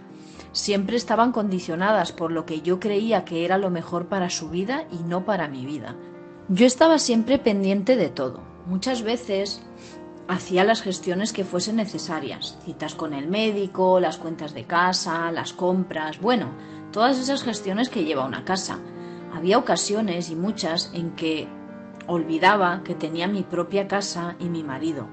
Siempre 0.56 0.96
estaban 0.96 1.32
condicionadas 1.32 2.12
por 2.12 2.32
lo 2.32 2.46
que 2.46 2.62
yo 2.62 2.80
creía 2.80 3.26
que 3.26 3.44
era 3.44 3.58
lo 3.58 3.68
mejor 3.68 4.06
para 4.06 4.30
su 4.30 4.48
vida 4.48 4.86
y 4.90 5.04
no 5.04 5.26
para 5.26 5.48
mi 5.48 5.66
vida. 5.66 5.96
Yo 6.48 6.64
estaba 6.64 6.98
siempre 6.98 7.38
pendiente 7.38 7.94
de 7.94 8.08
todo. 8.08 8.40
Muchas 8.64 9.02
veces 9.02 9.60
hacía 10.28 10.64
las 10.64 10.80
gestiones 10.80 11.34
que 11.34 11.44
fuesen 11.44 11.76
necesarias, 11.76 12.56
citas 12.64 12.94
con 12.94 13.12
el 13.12 13.28
médico, 13.28 14.00
las 14.00 14.16
cuentas 14.16 14.54
de 14.54 14.64
casa, 14.64 15.30
las 15.30 15.52
compras, 15.52 16.22
bueno, 16.22 16.48
todas 16.90 17.18
esas 17.18 17.42
gestiones 17.42 17.90
que 17.90 18.04
lleva 18.04 18.24
una 18.24 18.46
casa. 18.46 18.78
Había 19.34 19.58
ocasiones 19.58 20.30
y 20.30 20.36
muchas 20.36 20.90
en 20.94 21.10
que 21.16 21.46
olvidaba 22.06 22.82
que 22.82 22.94
tenía 22.94 23.28
mi 23.28 23.42
propia 23.42 23.88
casa 23.88 24.36
y 24.40 24.46
mi 24.46 24.64
marido. 24.64 25.06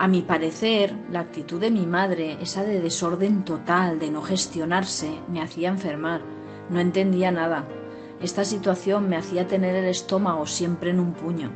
A 0.00 0.08
mi 0.08 0.22
parecer, 0.22 0.94
la 1.10 1.20
actitud 1.20 1.60
de 1.60 1.70
mi 1.70 1.84
madre, 1.84 2.38
esa 2.40 2.64
de 2.64 2.80
desorden 2.80 3.44
total, 3.44 3.98
de 3.98 4.10
no 4.10 4.22
gestionarse, 4.22 5.20
me 5.28 5.42
hacía 5.42 5.68
enfermar. 5.68 6.22
No 6.70 6.80
entendía 6.80 7.30
nada. 7.30 7.66
Esta 8.18 8.46
situación 8.46 9.10
me 9.10 9.18
hacía 9.18 9.46
tener 9.46 9.74
el 9.74 9.84
estómago 9.84 10.46
siempre 10.46 10.88
en 10.88 11.00
un 11.00 11.12
puño. 11.12 11.50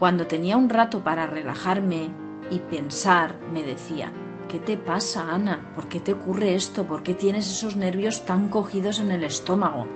Cuando 0.00 0.26
tenía 0.26 0.56
un 0.56 0.68
rato 0.68 1.04
para 1.04 1.28
relajarme 1.28 2.10
y 2.50 2.58
pensar, 2.58 3.36
me 3.52 3.62
decía, 3.62 4.10
¿qué 4.48 4.58
te 4.58 4.76
pasa, 4.76 5.32
Ana? 5.32 5.70
¿Por 5.76 5.86
qué 5.86 6.00
te 6.00 6.14
ocurre 6.14 6.56
esto? 6.56 6.88
¿Por 6.88 7.04
qué 7.04 7.14
tienes 7.14 7.46
esos 7.46 7.76
nervios 7.76 8.26
tan 8.26 8.48
cogidos 8.48 8.98
en 8.98 9.12
el 9.12 9.22
estómago? 9.22 9.86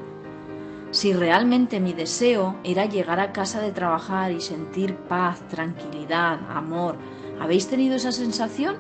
Si 0.93 1.13
realmente 1.13 1.81
mi 1.81 1.93
deseo 1.93 2.55
era 2.63 2.85
llegar 2.85 3.19
a 3.19 3.33
casa 3.33 3.61
de 3.61 3.73
trabajar 3.73 4.31
y 4.31 4.41
sentir 4.41 4.95
paz, 4.95 5.41
tranquilidad, 5.49 6.39
amor, 6.51 6.97
¿habéis 7.43 7.67
tenido 7.67 7.97
esa 7.97 8.13
sensación? 8.13 8.77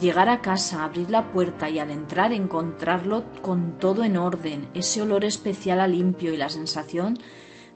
Llegar 0.00 0.28
a 0.28 0.40
casa, 0.40 0.84
abrir 0.84 1.10
la 1.10 1.32
puerta 1.32 1.68
y 1.68 1.80
al 1.80 1.90
entrar 1.90 2.32
encontrarlo 2.32 3.24
con 3.42 3.78
todo 3.78 4.04
en 4.04 4.16
orden, 4.16 4.68
ese 4.74 5.02
olor 5.02 5.24
especial 5.24 5.80
a 5.80 5.88
limpio 5.88 6.32
y 6.32 6.36
la 6.36 6.48
sensación 6.48 7.18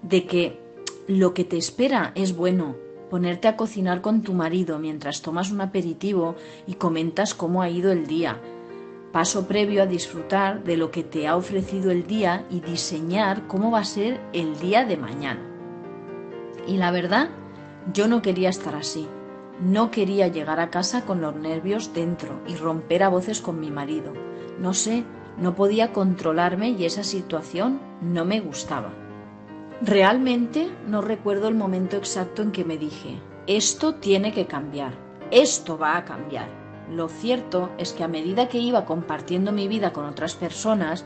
de 0.02 0.25
que 0.25 0.61
lo 1.09 1.35
que 1.35 1.45
te 1.45 1.57
espera 1.57 2.12
es 2.14 2.37
bueno. 2.37 2.76
Ponerte 3.11 3.49
a 3.49 3.57
cocinar 3.57 4.00
con 4.00 4.23
tu 4.23 4.35
marido 4.35 4.78
mientras 4.78 5.21
tomas 5.23 5.50
un 5.50 5.62
aperitivo 5.62 6.37
y 6.67 6.75
comentas 6.75 7.35
cómo 7.35 7.61
ha 7.61 7.69
ido 7.69 7.90
el 7.90 8.07
día. 8.07 8.40
Paso 9.12 9.49
previo 9.49 9.83
a 9.83 9.87
disfrutar 9.87 10.62
de 10.62 10.76
lo 10.76 10.93
que 10.93 11.02
te 11.02 11.26
ha 11.26 11.35
ofrecido 11.35 11.90
el 11.90 12.07
día 12.07 12.47
y 12.50 12.61
diseñar 12.61 13.49
cómo 13.49 13.73
va 13.73 13.81
a 13.81 13.85
ser 13.85 14.21
el 14.33 14.59
día 14.61 14.85
de 14.85 14.97
mañana. 14.97 15.40
Y 16.69 16.76
la 16.76 16.93
verdad, 16.93 17.31
yo 17.93 18.07
no 18.07 18.23
quería 18.23 18.50
estar 18.50 18.76
así. 18.76 19.09
No 19.61 19.91
quería 19.91 20.29
llegar 20.29 20.61
a 20.61 20.71
casa 20.71 21.05
con 21.05 21.21
los 21.21 21.35
nervios 21.35 21.93
dentro 21.93 22.41
y 22.47 22.55
romper 22.55 23.03
a 23.03 23.09
voces 23.09 23.41
con 23.41 23.59
mi 23.59 23.73
marido. 23.73 24.12
No 24.61 24.73
sé, 24.73 25.05
no 25.37 25.57
podía 25.57 25.93
controlarme 25.93 26.71
y 26.71 26.85
esa 26.85 27.03
situación 27.03 27.81
no 28.00 28.25
me 28.25 28.41
gustaba. 28.41 28.93
Realmente 29.83 30.71
no 30.87 31.00
recuerdo 31.00 31.49
el 31.49 31.57
momento 31.57 31.97
exacto 31.97 32.43
en 32.43 32.53
que 32.53 32.65
me 32.65 32.79
dije, 32.79 33.21
esto 33.49 33.97
tiene 33.97 34.33
que 34.33 34.47
cambiar, 34.47 34.93
esto 35.33 35.77
va 35.77 35.97
a 35.97 36.05
cambiar. 36.05 36.49
Lo 36.91 37.09
cierto 37.09 37.71
es 37.79 37.93
que 37.93 38.05
a 38.05 38.09
medida 38.09 38.49
que 38.49 38.59
iba 38.59 38.85
compartiendo 38.85 39.53
mi 39.53 39.67
vida 39.67 39.93
con 39.93 40.05
otras 40.05 40.37
personas, 40.37 41.05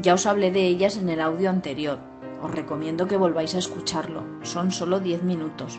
ya 0.00 0.14
os 0.14 0.26
hablé 0.26 0.50
de 0.50 0.66
ellas 0.66 0.96
en 0.96 1.08
el 1.08 1.20
audio 1.20 1.50
anterior. 1.50 1.98
Os 2.42 2.50
recomiendo 2.50 3.06
que 3.06 3.16
volváis 3.16 3.54
a 3.54 3.58
escucharlo, 3.58 4.24
son 4.42 4.72
solo 4.72 4.98
10 4.98 5.22
minutos. 5.22 5.78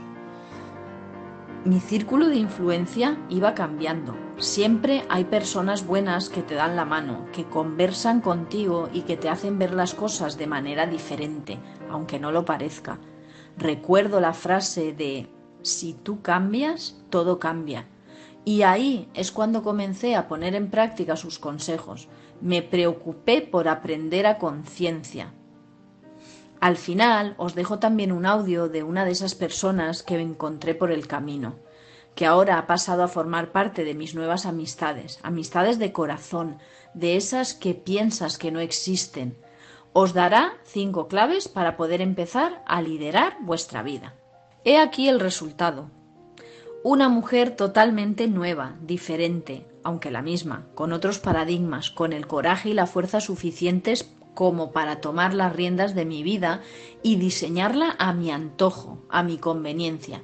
Mi 1.65 1.79
círculo 1.79 2.27
de 2.27 2.36
influencia 2.36 3.17
iba 3.29 3.53
cambiando. 3.53 4.17
Siempre 4.38 5.05
hay 5.08 5.24
personas 5.24 5.88
buenas 5.88 6.27
que 6.27 6.41
te 6.41 6.55
dan 6.55 6.75
la 6.75 6.84
mano, 6.84 7.25
que 7.32 7.46
conversan 7.46 8.20
contigo 8.20 8.89
y 8.91 9.03
que 9.03 9.15
te 9.15 9.29
hacen 9.29 9.58
ver 9.58 9.74
las 9.74 9.93
cosas 9.93 10.38
de 10.38 10.46
manera 10.46 10.88
diferente, 10.88 11.60
aunque 11.89 12.20
no 12.20 12.34
lo 12.34 12.43
parezca. 12.43 13.00
Recuerdo 13.58 14.20
la 14.20 14.34
frase 14.34 14.91
de 14.91 15.29
si 15.62 15.93
tú 15.93 16.22
cambias, 16.22 17.01
todo 17.10 17.39
cambia. 17.39 17.88
Y 18.43 18.63
ahí 18.63 19.08
es 19.13 19.32
cuando 19.32 19.63
comencé 19.63 20.17
a 20.17 20.27
poner 20.27 20.55
en 20.55 20.70
práctica 20.70 21.15
sus 21.15 21.39
consejos. 21.39 22.10
Me 22.41 22.62
preocupé 22.62 23.39
por 23.39 23.70
aprender 23.70 24.27
a 24.27 24.38
conciencia, 24.38 25.34
al 26.63 26.77
final 26.77 27.36
os 27.36 27.55
dejo 27.55 27.79
también 27.79 28.13
un 28.13 28.25
audio 28.25 28.70
de 28.70 28.84
una 28.84 29.03
de 29.03 29.12
esas 29.12 29.36
personas 29.36 30.01
que 30.01 30.17
encontré 30.17 30.74
por 30.74 30.93
el 30.93 31.08
camino, 31.08 31.55
que 32.15 32.25
ahora 32.25 32.58
ha 32.58 32.67
pasado 32.67 33.03
a 33.03 33.10
formar 33.10 33.51
parte 33.51 33.84
de 33.84 33.93
mis 33.93 34.15
nuevas 34.15 34.46
amistades, 34.46 35.20
amistades 35.24 35.77
de 35.77 35.91
corazón, 35.91 36.60
de 36.93 37.17
esas 37.17 37.53
que 37.53 37.74
piensas 37.74 38.38
que 38.38 38.50
no 38.50 38.62
existen. 38.62 39.36
Os 39.91 40.13
dará 40.13 40.53
cinco 40.63 41.10
claves 41.10 41.50
para 41.50 41.75
poder 41.75 42.00
empezar 42.00 42.63
a 42.65 42.82
liderar 42.82 43.36
vuestra 43.41 43.84
vida. 43.84 44.13
He 44.63 44.77
aquí 44.77 45.10
el 45.10 45.20
resultado. 45.20 45.89
Una 46.82 47.10
mujer 47.10 47.58
totalmente 47.58 48.29
nueva, 48.29 48.77
diferente, 48.79 49.67
aunque 49.84 50.12
la 50.12 50.22
misma, 50.22 50.67
con 50.75 50.93
otros 50.93 51.20
paradigmas, 51.20 51.91
con 51.91 52.13
el 52.13 52.25
coraje 52.25 52.70
y 52.70 52.74
la 52.74 52.88
fuerza 52.88 53.20
suficientes 53.20 54.15
como 54.34 54.72
para 54.72 55.02
tomar 55.02 55.34
las 55.34 55.56
riendas 55.56 55.96
de 55.96 56.06
mi 56.06 56.24
vida 56.24 56.62
y 57.02 57.18
diseñarla 57.18 57.96
a 58.00 58.13
mi 58.13 58.32
antojo, 58.32 59.00
a 59.10 59.24
mi 59.24 59.38
conveniencia. 59.38 60.24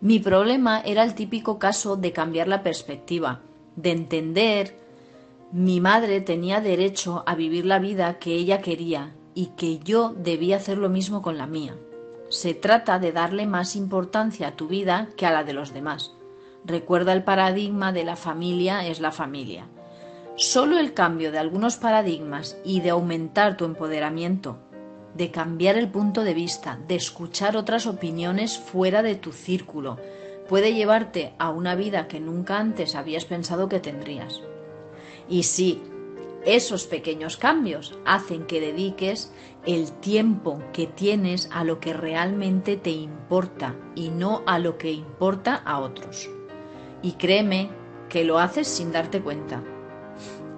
Mi 0.00 0.18
problema 0.18 0.80
era 0.80 1.02
el 1.02 1.14
típico 1.14 1.58
caso 1.58 1.96
de 1.96 2.12
cambiar 2.12 2.48
la 2.48 2.62
perspectiva, 2.62 3.42
de 3.76 3.90
entender 3.92 4.80
mi 5.52 5.80
madre 5.80 6.20
tenía 6.20 6.60
derecho 6.60 7.24
a 7.26 7.34
vivir 7.34 7.66
la 7.66 7.80
vida 7.80 8.20
que 8.20 8.34
ella 8.34 8.60
quería 8.60 9.16
y 9.34 9.46
que 9.56 9.80
yo 9.80 10.14
debía 10.16 10.56
hacer 10.56 10.78
lo 10.78 10.88
mismo 10.88 11.22
con 11.22 11.38
la 11.38 11.48
mía. 11.48 11.76
Se 12.28 12.54
trata 12.54 13.00
de 13.00 13.10
darle 13.10 13.46
más 13.46 13.74
importancia 13.74 14.46
a 14.46 14.56
tu 14.56 14.68
vida 14.68 15.08
que 15.16 15.26
a 15.26 15.32
la 15.32 15.42
de 15.42 15.52
los 15.52 15.74
demás. 15.74 16.14
Recuerda 16.64 17.12
el 17.12 17.24
paradigma 17.24 17.92
de 17.92 18.04
la 18.04 18.14
familia 18.14 18.86
es 18.86 19.00
la 19.00 19.10
familia. 19.10 19.66
Solo 20.40 20.78
el 20.78 20.94
cambio 20.94 21.32
de 21.32 21.38
algunos 21.38 21.76
paradigmas 21.76 22.56
y 22.64 22.80
de 22.80 22.88
aumentar 22.88 23.58
tu 23.58 23.66
empoderamiento, 23.66 24.56
de 25.14 25.30
cambiar 25.30 25.76
el 25.76 25.90
punto 25.90 26.24
de 26.24 26.32
vista, 26.32 26.80
de 26.88 26.94
escuchar 26.94 27.58
otras 27.58 27.86
opiniones 27.86 28.58
fuera 28.58 29.02
de 29.02 29.16
tu 29.16 29.32
círculo, 29.32 29.98
puede 30.48 30.72
llevarte 30.72 31.34
a 31.38 31.50
una 31.50 31.74
vida 31.74 32.08
que 32.08 32.20
nunca 32.20 32.58
antes 32.58 32.94
habías 32.94 33.26
pensado 33.26 33.68
que 33.68 33.80
tendrías. 33.80 34.40
Y 35.28 35.42
sí, 35.42 35.82
esos 36.46 36.86
pequeños 36.86 37.36
cambios 37.36 37.98
hacen 38.06 38.46
que 38.46 38.62
dediques 38.62 39.34
el 39.66 39.92
tiempo 39.92 40.62
que 40.72 40.86
tienes 40.86 41.50
a 41.52 41.64
lo 41.64 41.80
que 41.80 41.92
realmente 41.92 42.78
te 42.78 42.92
importa 42.92 43.76
y 43.94 44.08
no 44.08 44.42
a 44.46 44.58
lo 44.58 44.78
que 44.78 44.90
importa 44.90 45.56
a 45.56 45.80
otros. 45.80 46.30
Y 47.02 47.12
créeme 47.12 47.68
que 48.08 48.24
lo 48.24 48.38
haces 48.38 48.68
sin 48.68 48.90
darte 48.90 49.20
cuenta. 49.20 49.62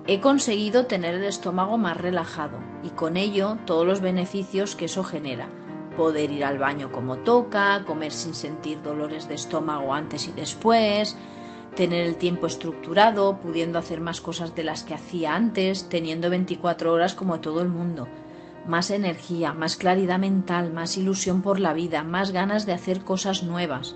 He 0.04 0.20
conseguido 0.20 0.86
tener 0.86 1.14
el 1.14 1.22
estómago 1.22 1.78
más 1.78 1.96
relajado 1.96 2.58
y 2.82 2.88
con 2.90 3.16
ello 3.16 3.58
todos 3.66 3.86
los 3.86 4.00
beneficios 4.00 4.74
que 4.74 4.86
eso 4.86 5.04
genera. 5.04 5.48
Poder 5.96 6.32
ir 6.32 6.44
al 6.44 6.58
baño 6.58 6.90
como 6.90 7.18
toca, 7.18 7.84
comer 7.86 8.10
sin 8.10 8.34
sentir 8.34 8.82
dolores 8.82 9.28
de 9.28 9.34
estómago 9.34 9.94
antes 9.94 10.26
y 10.26 10.32
después, 10.32 11.16
tener 11.76 12.04
el 12.04 12.16
tiempo 12.16 12.48
estructurado, 12.48 13.38
pudiendo 13.38 13.78
hacer 13.78 14.00
más 14.00 14.20
cosas 14.20 14.56
de 14.56 14.64
las 14.64 14.82
que 14.82 14.94
hacía 14.94 15.36
antes, 15.36 15.88
teniendo 15.88 16.30
24 16.30 16.92
horas 16.92 17.14
como 17.14 17.38
todo 17.38 17.62
el 17.62 17.68
mundo. 17.68 18.08
Más 18.66 18.90
energía, 18.90 19.52
más 19.52 19.76
claridad 19.76 20.18
mental, 20.18 20.72
más 20.72 20.96
ilusión 20.96 21.42
por 21.42 21.60
la 21.60 21.74
vida, 21.74 22.02
más 22.02 22.32
ganas 22.32 22.66
de 22.66 22.72
hacer 22.72 23.04
cosas 23.04 23.44
nuevas. 23.44 23.94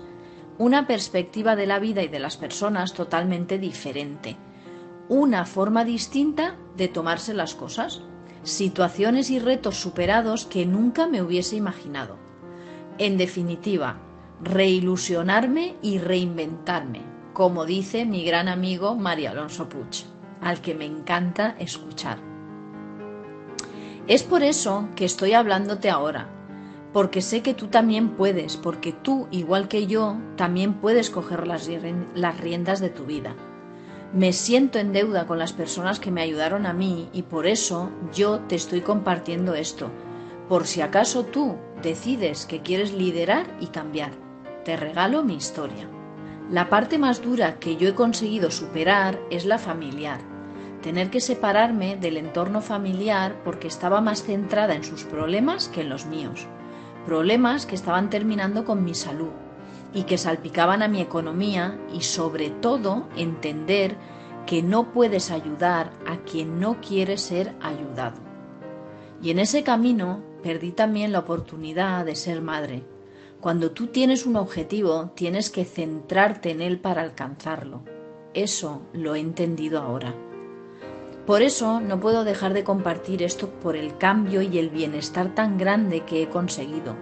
Una 0.57 0.87
perspectiva 0.87 1.57
de 1.57 1.67
la 1.67 1.79
vida 1.79 2.01
y 2.01 2.07
de 2.07 2.19
las 2.19 2.37
personas 2.37 2.93
totalmente 2.93 3.59
diferente 3.59 4.37
una 5.09 5.45
forma 5.45 5.83
distinta 5.83 6.55
de 6.75 6.87
tomarse 6.87 7.33
las 7.33 7.55
cosas, 7.55 8.01
situaciones 8.43 9.29
y 9.29 9.39
retos 9.39 9.77
superados 9.77 10.45
que 10.45 10.65
nunca 10.65 11.07
me 11.07 11.21
hubiese 11.21 11.55
imaginado. 11.55 12.17
En 12.97 13.17
definitiva, 13.17 13.97
reilusionarme 14.41 15.75
y 15.81 15.99
reinventarme, 15.99 17.01
como 17.33 17.65
dice 17.65 18.05
mi 18.05 18.23
gran 18.23 18.47
amigo 18.47 18.95
María 18.95 19.31
Alonso 19.31 19.69
Puch, 19.69 20.03
al 20.41 20.61
que 20.61 20.75
me 20.75 20.85
encanta 20.85 21.55
escuchar. 21.59 22.17
Es 24.07 24.23
por 24.23 24.41
eso 24.41 24.87
que 24.95 25.05
estoy 25.05 25.33
hablándote 25.33 25.89
ahora, 25.89 26.29
porque 26.93 27.21
sé 27.21 27.41
que 27.41 27.53
tú 27.53 27.67
también 27.67 28.11
puedes, 28.11 28.55
porque 28.55 28.93
tú, 28.93 29.27
igual 29.31 29.67
que 29.67 29.85
yo, 29.85 30.17
también 30.37 30.75
puedes 30.75 31.09
coger 31.09 31.45
las, 31.45 31.67
riendas 32.39 32.79
de 32.79 32.89
tu 32.89 33.03
vida. 33.03 33.35
Me 34.13 34.31
siento 34.31 34.79
en 34.79 34.93
deuda 34.93 35.27
con 35.27 35.37
las 35.37 35.51
personas 35.51 35.99
que 35.99 36.11
me 36.11 36.21
ayudaron 36.21 36.65
a 36.65 36.71
mí 36.71 37.09
y 37.11 37.23
por 37.23 37.45
eso 37.45 37.91
yo 38.13 38.39
te 38.39 38.55
estoy 38.55 38.79
compartiendo 38.79 39.53
esto, 39.53 39.91
por 40.47 40.65
si 40.65 40.79
acaso 40.79 41.25
tú 41.25 41.57
decides 41.81 42.45
que 42.45 42.61
quieres 42.61 42.93
liderar 42.93 43.47
y 43.59 43.67
cambiar. 43.67 44.11
Te 44.63 44.77
regalo 44.77 45.23
mi 45.23 45.35
historia. 45.35 45.89
La 46.49 46.69
parte 46.69 46.97
más 46.97 47.21
dura 47.21 47.59
que 47.59 47.75
yo 47.75 47.89
he 47.89 47.95
conseguido 47.95 48.49
superar 48.49 49.19
es 49.29 49.45
la 49.45 49.57
familiar. 49.57 50.21
Tener 50.81 51.09
que 51.09 51.19
separarme 51.19 51.97
del 51.97 52.15
entorno 52.15 52.61
familiar 52.61 53.35
porque 53.43 53.67
estaba 53.67 53.99
más 53.99 54.23
centrada 54.23 54.73
en 54.73 54.85
sus 54.85 55.03
problemas 55.03 55.67
que 55.67 55.81
en 55.81 55.89
los 55.89 56.05
míos. 56.05 56.47
Problemas 57.05 57.65
que 57.65 57.75
estaban 57.75 58.09
terminando 58.09 58.63
con 58.63 58.85
mi 58.85 58.93
salud 58.93 59.31
y 59.97 60.03
que 60.03 60.19
salpicaban 60.19 60.83
a 60.83 60.87
mi 60.87 61.01
economía 61.01 61.79
y 61.91 62.01
sobre 62.01 62.51
todo 62.51 63.07
entender 63.15 63.97
que 64.45 64.61
no 64.61 64.91
puedes 64.93 65.31
ayudar 65.31 65.91
a 66.05 66.17
quien 66.17 66.59
no 66.59 66.79
quiere 66.81 67.17
ser 67.17 67.55
ayudado. 67.61 68.17
Y 69.23 69.31
en 69.31 69.39
ese 69.39 69.63
camino 69.63 70.21
perdí 70.43 70.71
también 70.71 71.11
la 71.11 71.19
oportunidad 71.19 72.05
de 72.05 72.13
ser 72.13 72.43
madre. 72.43 72.83
Cuando 73.41 73.71
tú 73.71 73.87
tienes 73.87 74.27
un 74.27 74.35
objetivo, 74.35 75.13
tienes 75.15 75.49
que 75.49 75.65
centrarte 75.65 76.51
en 76.51 76.61
él 76.61 76.79
para 76.79 77.01
alcanzarlo. 77.01 77.81
Eso 78.35 78.83
lo 78.93 79.15
he 79.15 79.19
entendido 79.19 79.81
ahora. 79.81 80.13
Por 81.25 81.41
eso 81.41 81.81
no 81.81 81.99
puedo 81.99 82.23
dejar 82.23 82.53
de 82.53 82.63
compartir 82.63 83.23
esto 83.23 83.49
por 83.49 83.75
el 83.75 83.97
cambio 83.97 84.43
y 84.43 84.59
el 84.59 84.69
bienestar 84.69 85.33
tan 85.33 85.57
grande 85.57 86.01
que 86.01 86.21
he 86.21 86.29
conseguido, 86.29 86.95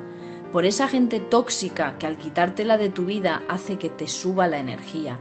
por 0.55 0.65
esa 0.65 0.87
gente 0.87 1.19
tóxica 1.19 1.97
que 1.97 2.07
al 2.07 2.17
quitártela 2.17 2.77
de 2.77 2.87
tu 2.87 3.03
vida 3.03 3.43
hace 3.49 3.77
que 3.77 3.89
te 3.89 4.07
suba 4.07 4.47
la 4.47 4.57
energía, 4.57 5.19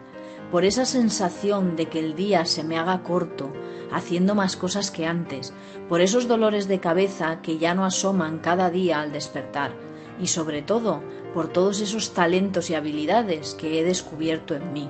por 0.53 0.65
esa 0.65 0.85
sensación 0.85 1.75
de 1.75 1.87
que 1.87 1.99
el 1.99 2.15
día 2.15 2.45
se 2.45 2.63
me 2.63 2.79
haga 2.79 3.03
corto, 3.03 3.53
haciendo 3.91 4.37
más 4.37 4.57
cosas 4.57 4.93
que 4.93 5.07
antes, 5.07 5.53
por 5.89 6.01
esos 6.01 6.29
dolores 6.29 6.69
de 6.69 6.79
cabeza 6.79 7.43
que 7.43 7.59
ya 7.59 7.75
no 7.75 7.85
asoman 7.85 8.39
cada 8.39 8.71
día 8.71 9.01
al 9.01 9.11
despertar, 9.11 9.73
y 10.21 10.29
sobre 10.29 10.63
todo 10.63 11.03
por 11.35 11.49
todos 11.49 11.81
esos 11.81 12.15
talentos 12.15 12.71
y 12.71 12.77
habilidades 12.77 13.57
que 13.57 13.81
he 13.81 13.83
descubierto 13.83 14.55
en 14.55 14.73
mí. 14.73 14.89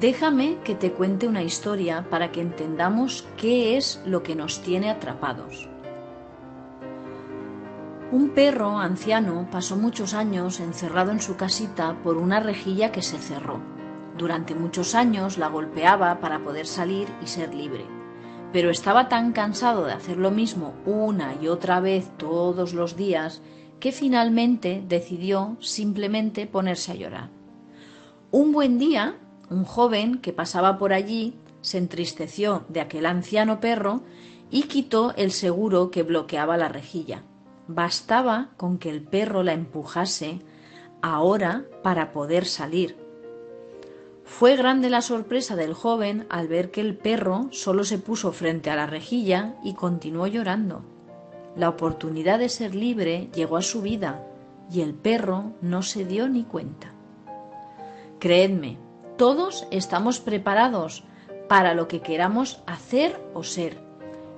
Déjame 0.00 0.58
que 0.64 0.74
te 0.74 0.90
cuente 0.90 1.28
una 1.28 1.44
historia 1.44 2.04
para 2.10 2.32
que 2.32 2.40
entendamos 2.40 3.28
qué 3.36 3.76
es 3.76 4.02
lo 4.04 4.24
que 4.24 4.34
nos 4.34 4.60
tiene 4.60 4.90
atrapados. 4.90 5.68
Un 8.10 8.30
perro 8.30 8.78
anciano 8.78 9.46
pasó 9.50 9.76
muchos 9.76 10.14
años 10.14 10.60
encerrado 10.60 11.12
en 11.12 11.20
su 11.20 11.36
casita 11.36 11.94
por 12.02 12.16
una 12.16 12.40
rejilla 12.40 12.90
que 12.90 13.02
se 13.02 13.18
cerró. 13.18 13.60
Durante 14.16 14.54
muchos 14.54 14.94
años 14.94 15.36
la 15.36 15.48
golpeaba 15.48 16.18
para 16.18 16.38
poder 16.38 16.66
salir 16.66 17.06
y 17.22 17.26
ser 17.26 17.54
libre, 17.54 17.84
pero 18.50 18.70
estaba 18.70 19.10
tan 19.10 19.32
cansado 19.32 19.84
de 19.84 19.92
hacer 19.92 20.16
lo 20.16 20.30
mismo 20.30 20.72
una 20.86 21.34
y 21.42 21.48
otra 21.48 21.80
vez 21.80 22.10
todos 22.16 22.72
los 22.72 22.96
días 22.96 23.42
que 23.78 23.92
finalmente 23.92 24.82
decidió 24.88 25.58
simplemente 25.60 26.46
ponerse 26.46 26.92
a 26.92 26.94
llorar. 26.94 27.28
Un 28.30 28.52
buen 28.52 28.78
día 28.78 29.16
un 29.50 29.64
joven 29.64 30.18
que 30.22 30.32
pasaba 30.32 30.78
por 30.78 30.94
allí 30.94 31.34
se 31.60 31.76
entristeció 31.76 32.64
de 32.70 32.80
aquel 32.80 33.04
anciano 33.04 33.60
perro 33.60 34.00
y 34.50 34.62
quitó 34.62 35.14
el 35.16 35.30
seguro 35.30 35.90
que 35.90 36.02
bloqueaba 36.02 36.56
la 36.56 36.68
rejilla. 36.68 37.22
Bastaba 37.70 38.48
con 38.56 38.78
que 38.78 38.88
el 38.88 39.02
perro 39.02 39.42
la 39.42 39.52
empujase 39.52 40.40
ahora 41.02 41.66
para 41.82 42.12
poder 42.12 42.46
salir. 42.46 42.96
Fue 44.24 44.56
grande 44.56 44.88
la 44.88 45.02
sorpresa 45.02 45.54
del 45.54 45.74
joven 45.74 46.26
al 46.30 46.48
ver 46.48 46.70
que 46.70 46.80
el 46.80 46.96
perro 46.96 47.48
solo 47.50 47.84
se 47.84 47.98
puso 47.98 48.32
frente 48.32 48.70
a 48.70 48.76
la 48.76 48.86
rejilla 48.86 49.54
y 49.62 49.74
continuó 49.74 50.26
llorando. 50.26 50.80
La 51.56 51.68
oportunidad 51.68 52.38
de 52.38 52.48
ser 52.48 52.74
libre 52.74 53.28
llegó 53.34 53.58
a 53.58 53.62
su 53.62 53.82
vida 53.82 54.24
y 54.72 54.80
el 54.80 54.94
perro 54.94 55.52
no 55.60 55.82
se 55.82 56.06
dio 56.06 56.26
ni 56.26 56.44
cuenta. 56.44 56.94
Creedme, 58.18 58.78
todos 59.18 59.68
estamos 59.70 60.20
preparados 60.20 61.04
para 61.50 61.74
lo 61.74 61.86
que 61.86 62.00
queramos 62.00 62.62
hacer 62.66 63.20
o 63.34 63.44
ser. 63.44 63.76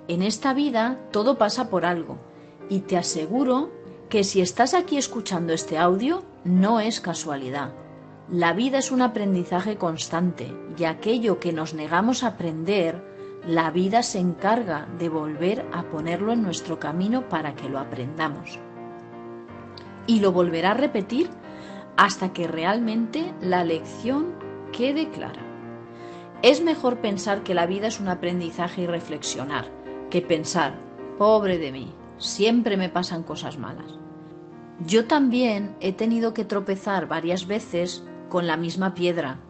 En 0.09 0.23
esta 0.23 0.53
vida 0.53 0.99
todo 1.13 1.39
pasa 1.39 1.71
por 1.71 1.87
algo 1.87 2.19
y 2.71 2.81
te 2.81 2.97
aseguro 2.97 3.71
que 4.09 4.25
si 4.25 4.41
estás 4.41 4.73
aquí 4.73 4.97
escuchando 4.97 5.53
este 5.53 5.77
audio 5.77 6.23
no 6.45 6.81
es 6.81 7.01
casualidad. 7.01 7.73
La 8.31 8.53
vida 8.53 8.79
es 8.79 8.93
un 8.93 9.03
aprendizaje 9.03 9.77
constante 9.77 10.55
y 10.79 10.85
aquello 10.85 11.41
que 11.41 11.53
nos 11.53 11.75
negamos 11.75 12.23
a 12.23 12.29
aprender, 12.29 13.05
la 13.47 13.71
vida 13.71 14.03
se 14.03 14.21
encarga 14.21 14.87
de 14.99 15.09
volver 15.09 15.67
a 15.73 15.83
ponerlo 15.83 16.33
en 16.33 16.43
nuestro 16.43 16.79
camino 16.79 17.29
para 17.29 17.55
que 17.55 17.69
lo 17.69 17.79
aprendamos. 17.79 18.59
Y 20.07 20.21
lo 20.21 20.33
volverá 20.33 20.71
a 20.71 20.75
repetir 20.75 21.29
hasta 21.97 22.33
que 22.33 22.47
realmente 22.47 23.35
la 23.41 23.65
lección 23.65 24.35
quede 24.73 25.11
clara. 25.11 25.43
Es 26.43 26.63
mejor 26.63 26.99
pensar 27.01 27.43
que 27.43 27.55
la 27.55 27.67
vida 27.67 27.89
es 27.89 28.01
un 28.01 28.09
aprendizaje 28.09 28.83
y 28.83 28.87
reflexionar, 28.87 29.67
que 30.09 30.23
pensar, 30.23 30.75
pobre 31.19 31.59
de 31.59 31.73
mí, 31.73 31.93
siempre 32.21 32.77
me 32.77 32.89
pasan 32.89 33.25
cosas 33.25 33.59
malas. 33.59 33.99
Yo 34.87 35.07
también 35.07 35.75
he 35.81 35.93
tenido 35.93 36.33
que 36.33 36.45
tropezar 36.45 37.09
varias 37.09 37.49
veces 37.49 38.05
con 38.29 38.47
la 38.47 38.57
misma 38.57 38.95
piedra, 38.95 39.41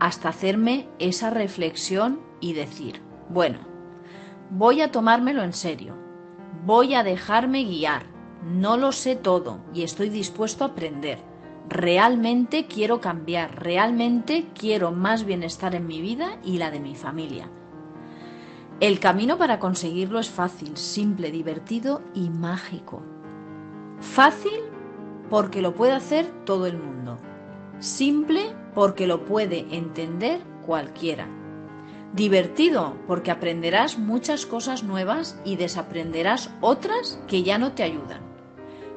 hasta 0.00 0.30
hacerme 0.30 0.88
esa 0.98 1.28
reflexión 1.28 2.20
y 2.40 2.54
decir, 2.54 3.02
bueno, 3.28 3.58
voy 4.50 4.80
a 4.80 4.90
tomármelo 4.90 5.42
en 5.42 5.52
serio, 5.52 5.94
voy 6.64 6.94
a 6.94 7.02
dejarme 7.02 7.64
guiar, 7.64 8.06
no 8.42 8.78
lo 8.78 8.92
sé 8.92 9.14
todo 9.14 9.58
y 9.74 9.82
estoy 9.82 10.08
dispuesto 10.08 10.64
a 10.64 10.68
aprender 10.68 11.28
realmente 11.68 12.66
quiero 12.66 13.00
cambiar, 13.00 13.62
realmente 13.62 14.46
quiero 14.58 14.90
más 14.90 15.24
bienestar 15.24 15.74
en 15.74 15.86
mi 15.86 16.00
vida 16.00 16.38
y 16.44 16.58
la 16.58 16.70
de 16.70 16.80
mi 16.80 16.94
familia. 16.94 17.50
El 18.80 19.00
camino 19.00 19.38
para 19.38 19.58
conseguirlo 19.58 20.20
es 20.20 20.30
fácil, 20.30 20.76
simple, 20.76 21.32
divertido 21.32 22.00
y 22.14 22.30
mágico. 22.30 23.02
Fácil 23.98 24.60
porque 25.28 25.62
lo 25.62 25.74
puede 25.74 25.92
hacer 25.92 26.26
todo 26.44 26.66
el 26.66 26.78
mundo. 26.78 27.18
Simple 27.80 28.54
porque 28.76 29.08
lo 29.08 29.24
puede 29.24 29.66
entender 29.74 30.40
cualquiera. 30.64 31.26
Divertido 32.12 32.94
porque 33.08 33.32
aprenderás 33.32 33.98
muchas 33.98 34.46
cosas 34.46 34.84
nuevas 34.84 35.40
y 35.44 35.56
desaprenderás 35.56 36.48
otras 36.60 37.20
que 37.26 37.42
ya 37.42 37.58
no 37.58 37.72
te 37.72 37.82
ayudan. 37.82 38.20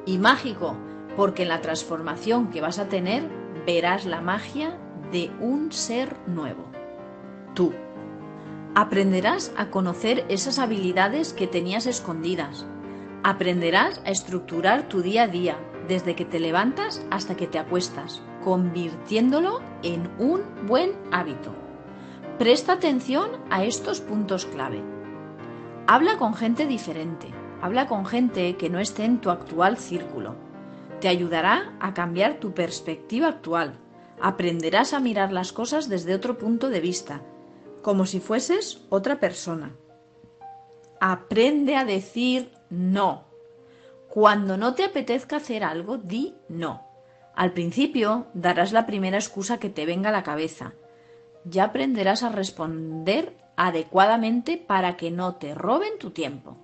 Y 0.06 0.18
mágico 0.18 0.76
porque 1.16 1.42
en 1.42 1.48
la 1.48 1.60
transformación 1.60 2.50
que 2.50 2.60
vas 2.60 2.78
a 2.78 2.88
tener 2.88 3.24
verás 3.66 4.06
la 4.06 4.20
magia 4.20 4.78
de 5.10 5.32
un 5.40 5.72
ser 5.72 6.16
nuevo, 6.28 6.64
tú. 7.54 7.72
Aprenderás 8.74 9.52
a 9.56 9.70
conocer 9.70 10.24
esas 10.28 10.58
habilidades 10.58 11.32
que 11.32 11.46
tenías 11.46 11.86
escondidas. 11.86 12.66
Aprenderás 13.22 14.00
a 14.04 14.10
estructurar 14.10 14.88
tu 14.88 15.02
día 15.02 15.24
a 15.24 15.28
día, 15.28 15.56
desde 15.88 16.14
que 16.14 16.24
te 16.24 16.40
levantas 16.40 17.04
hasta 17.10 17.36
que 17.36 17.46
te 17.46 17.58
acuestas, 17.58 18.22
convirtiéndolo 18.44 19.60
en 19.82 20.10
un 20.18 20.42
buen 20.66 20.92
hábito. 21.10 21.52
Presta 22.38 22.72
atención 22.72 23.30
a 23.50 23.64
estos 23.64 24.00
puntos 24.00 24.46
clave. 24.46 24.82
Habla 25.86 26.16
con 26.16 26.34
gente 26.34 26.66
diferente, 26.66 27.28
habla 27.60 27.86
con 27.86 28.06
gente 28.06 28.56
que 28.56 28.70
no 28.70 28.78
esté 28.78 29.04
en 29.04 29.20
tu 29.20 29.30
actual 29.30 29.76
círculo 29.76 30.36
te 31.02 31.08
ayudará 31.08 31.74
a 31.80 31.94
cambiar 31.94 32.38
tu 32.38 32.54
perspectiva 32.54 33.26
actual. 33.26 33.74
Aprenderás 34.20 34.94
a 34.94 35.00
mirar 35.00 35.32
las 35.32 35.52
cosas 35.52 35.88
desde 35.88 36.14
otro 36.14 36.38
punto 36.38 36.70
de 36.70 36.78
vista, 36.78 37.22
como 37.82 38.06
si 38.06 38.20
fueses 38.20 38.80
otra 38.88 39.20
persona. 39.20 39.74
Aprende 41.00 41.76
a 41.76 41.84
decir 41.84 42.50
no. 42.70 43.24
Cuando 44.08 44.56
no 44.56 44.74
te 44.74 44.84
apetezca 44.84 45.36
hacer 45.36 45.64
algo, 45.64 45.98
di 45.98 46.34
no. 46.48 46.86
Al 47.34 47.52
principio 47.52 48.26
darás 48.34 48.72
la 48.72 48.86
primera 48.86 49.16
excusa 49.16 49.58
que 49.58 49.70
te 49.70 49.86
venga 49.86 50.10
a 50.10 50.12
la 50.12 50.22
cabeza. 50.22 50.74
Ya 51.44 51.64
aprenderás 51.64 52.22
a 52.22 52.28
responder 52.28 53.36
adecuadamente 53.56 54.56
para 54.58 54.96
que 54.96 55.10
no 55.10 55.36
te 55.36 55.54
roben 55.54 55.98
tu 55.98 56.10
tiempo. 56.10 56.56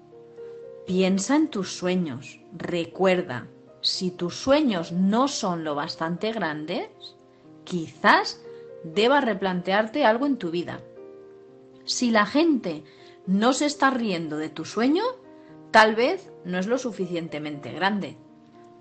Piensa 0.87 1.37
en 1.37 1.49
tus 1.49 1.77
sueños. 1.77 2.41
Recuerda, 2.53 3.49
si 3.81 4.11
tus 4.11 4.37
sueños 4.37 4.93
no 4.93 5.29
son 5.29 5.65
lo 5.65 5.75
bastante 5.75 6.33
grandes, 6.33 6.89
quizás 7.65 8.41
debas 8.85 9.25
replantearte 9.25 10.05
algo 10.05 10.27
en 10.27 10.37
tu 10.37 10.51
vida. 10.51 10.81
Si 11.89 12.13
la 12.13 12.25
gente 12.25 12.85
no 13.27 13.53
se 13.53 13.67
está 13.67 13.91
riendo 13.91 14.37
de 14.37 14.49
tu 14.49 14.65
sueño, 14.65 15.03
Tal 15.71 15.95
vez 15.95 16.33
no 16.45 16.59
es 16.59 16.67
lo 16.67 16.79
suficientemente 16.79 17.73
grande. 17.73 18.17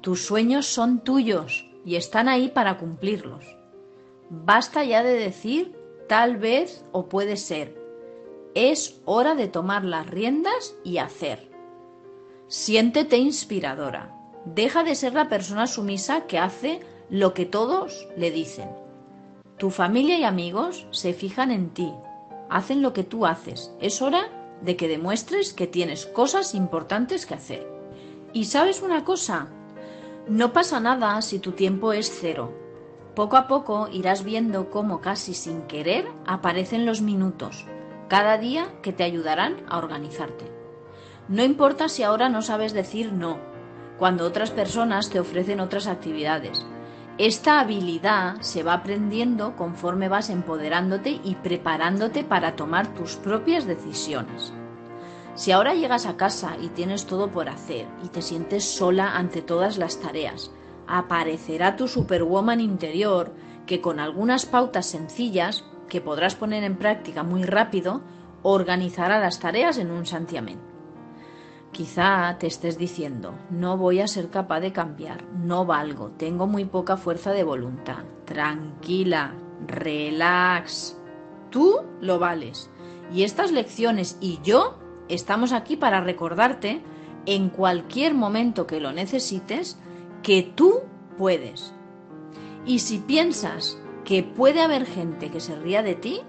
Tus 0.02 0.26
sueños 0.26 0.68
son 0.68 1.04
tuyos 1.04 1.70
y 1.86 1.96
están 1.96 2.30
ahí 2.30 2.50
para 2.50 2.78
cumplirlos. 2.78 3.44
Basta 4.30 4.84
ya 4.84 5.04
de 5.04 5.14
decir 5.14 5.76
tal 6.08 6.38
vez 6.38 6.86
o 6.94 7.10
puede 7.10 7.36
ser. 7.36 7.76
Es 8.56 9.02
hora 9.06 9.36
de 9.36 9.48
tomar 9.48 9.84
las 9.84 10.08
riendas 10.08 10.76
y 10.84 10.98
hacer. 10.98 11.52
Siéntete 12.48 13.18
inspiradora. 13.18 14.14
Deja 14.46 14.84
de 14.84 14.96
ser 14.96 15.14
la 15.14 15.28
persona 15.28 15.68
sumisa 15.68 16.26
que 16.26 16.40
hace 16.40 16.80
lo 17.10 17.34
que 17.34 17.46
todos 17.46 18.08
le 18.16 18.32
dicen. 18.32 18.70
Tu 19.58 19.72
familia 19.72 20.18
y 20.18 20.24
amigos 20.24 20.88
se 20.92 21.14
fijan 21.14 21.52
en 21.52 21.72
ti, 21.72 21.92
hacen 22.50 22.82
lo 22.82 22.94
que 22.94 23.04
tú 23.04 23.26
haces. 23.26 23.72
Es 23.80 24.02
hora 24.02 24.30
de 24.62 24.76
que 24.76 24.88
demuestres 24.88 25.54
que 25.54 25.68
tienes 25.68 26.06
cosas 26.06 26.56
importantes 26.56 27.26
que 27.26 27.36
hacer. 27.36 27.68
Y 28.34 28.46
sabes 28.46 28.82
una 28.82 29.04
cosa, 29.04 29.48
no 30.28 30.54
pasa 30.54 30.80
nada 30.80 31.22
si 31.22 31.40
tu 31.40 31.54
tiempo 31.54 31.94
es 31.94 32.12
cero. 32.20 32.52
Poco 33.16 33.38
a 33.38 33.48
poco 33.48 33.88
irás 33.92 34.24
viendo 34.24 34.70
cómo 34.70 35.02
casi 35.02 35.34
sin 35.34 35.62
querer 35.64 36.08
aparecen 36.26 36.86
los 36.86 37.02
minutos, 37.02 37.66
cada 38.10 38.38
día 38.38 38.68
que 38.82 38.94
te 38.94 39.04
ayudarán 39.04 39.64
a 39.70 39.78
organizarte. 39.78 40.52
No 41.28 41.44
importa 41.44 41.90
si 41.90 42.04
ahora 42.04 42.30
no 42.30 42.42
sabes 42.42 42.74
decir 42.74 43.12
no, 43.12 43.40
cuando 43.98 44.26
otras 44.26 44.52
personas 44.52 45.10
te 45.10 45.20
ofrecen 45.20 45.60
otras 45.60 45.88
actividades. 45.88 46.66
Esta 47.18 47.60
habilidad 47.60 48.42
se 48.42 48.62
va 48.62 48.74
aprendiendo 48.74 49.56
conforme 49.56 50.08
vas 50.08 50.30
empoderándote 50.30 51.20
y 51.24 51.34
preparándote 51.34 52.24
para 52.24 52.56
tomar 52.56 52.94
tus 52.94 53.16
propias 53.16 53.66
decisiones. 53.66 54.54
Si 55.34 55.52
ahora 55.52 55.74
llegas 55.74 56.06
a 56.06 56.16
casa 56.16 56.58
y 56.62 56.68
tienes 56.68 57.08
todo 57.08 57.32
por 57.32 57.50
hacer 57.50 57.88
y 58.04 58.10
te 58.10 58.22
sientes 58.22 58.66
sola 58.66 59.18
ante 59.18 59.42
todas 59.42 59.80
las 59.80 60.00
tareas, 60.00 60.52
aparecerá 60.86 61.76
tu 61.76 61.88
superwoman 61.88 62.62
interior 62.62 63.34
que 63.66 63.82
con 63.82 64.00
algunas 64.00 64.46
pautas 64.46 64.86
sencillas 64.86 65.64
que 65.90 66.02
podrás 66.02 66.36
poner 66.36 66.64
en 66.64 66.78
práctica 66.78 67.24
muy 67.24 67.44
rápido, 67.44 68.02
organizará 68.44 69.20
las 69.20 69.40
tareas 69.40 69.80
en 69.80 69.90
un 69.90 70.06
santiamén. 70.06 70.77
Quizá 71.72 72.38
te 72.40 72.48
estés 72.48 72.78
diciendo, 72.78 73.36
no 73.50 73.78
voy 73.78 74.00
a 74.00 74.08
ser 74.08 74.30
capaz 74.30 74.62
de 74.62 74.72
cambiar, 74.72 75.24
no 75.26 75.66
valgo, 75.66 76.10
tengo 76.18 76.48
muy 76.48 76.66
poca 76.66 76.98
fuerza 76.98 77.32
de 77.32 77.44
voluntad. 77.44 78.04
Tranquila, 78.26 79.36
relax. 79.66 80.98
Tú 81.52 81.82
lo 82.02 82.20
vales. 82.20 82.70
Y 83.14 83.24
estas 83.24 83.52
lecciones 83.52 84.18
y 84.20 84.40
yo 84.44 84.80
estamos 85.08 85.54
aquí 85.54 85.78
para 85.78 86.02
recordarte 86.02 86.82
en 87.26 87.50
cualquier 87.50 88.14
momento 88.14 88.66
que 88.66 88.80
lo 88.80 88.92
necesites 88.92 89.78
que 90.24 90.44
tú 90.44 90.82
puedes. 91.18 91.74
Y 92.66 92.80
si 92.80 93.00
piensas 93.00 93.78
que 94.04 94.24
puede 94.24 94.62
haber 94.62 94.86
gente 94.86 95.30
que 95.30 95.40
se 95.40 95.56
ría 95.58 95.84
de 95.84 95.96
ti, 95.96 96.22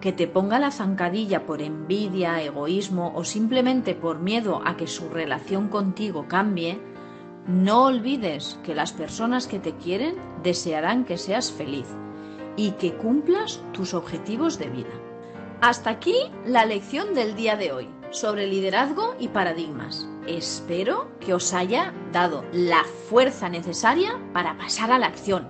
que 0.00 0.12
te 0.12 0.28
ponga 0.28 0.58
la 0.58 0.70
zancadilla 0.70 1.44
por 1.44 1.60
envidia, 1.60 2.42
egoísmo 2.42 3.12
o 3.14 3.24
simplemente 3.24 3.94
por 3.94 4.20
miedo 4.20 4.62
a 4.64 4.76
que 4.76 4.86
su 4.86 5.08
relación 5.08 5.68
contigo 5.68 6.26
cambie, 6.28 6.80
no 7.46 7.84
olvides 7.84 8.58
que 8.62 8.74
las 8.74 8.92
personas 8.92 9.46
que 9.46 9.58
te 9.58 9.74
quieren 9.74 10.16
desearán 10.42 11.04
que 11.04 11.16
seas 11.16 11.50
feliz 11.50 11.86
y 12.56 12.72
que 12.72 12.94
cumplas 12.94 13.60
tus 13.72 13.94
objetivos 13.94 14.58
de 14.58 14.68
vida. 14.68 14.92
Hasta 15.60 15.90
aquí 15.90 16.14
la 16.46 16.64
lección 16.64 17.14
del 17.14 17.34
día 17.34 17.56
de 17.56 17.72
hoy 17.72 17.88
sobre 18.10 18.46
liderazgo 18.46 19.16
y 19.18 19.28
paradigmas. 19.28 20.06
Espero 20.26 21.08
que 21.20 21.34
os 21.34 21.52
haya 21.52 21.92
dado 22.12 22.44
la 22.52 22.84
fuerza 23.08 23.48
necesaria 23.48 24.18
para 24.32 24.56
pasar 24.56 24.92
a 24.92 24.98
la 24.98 25.06
acción. 25.06 25.48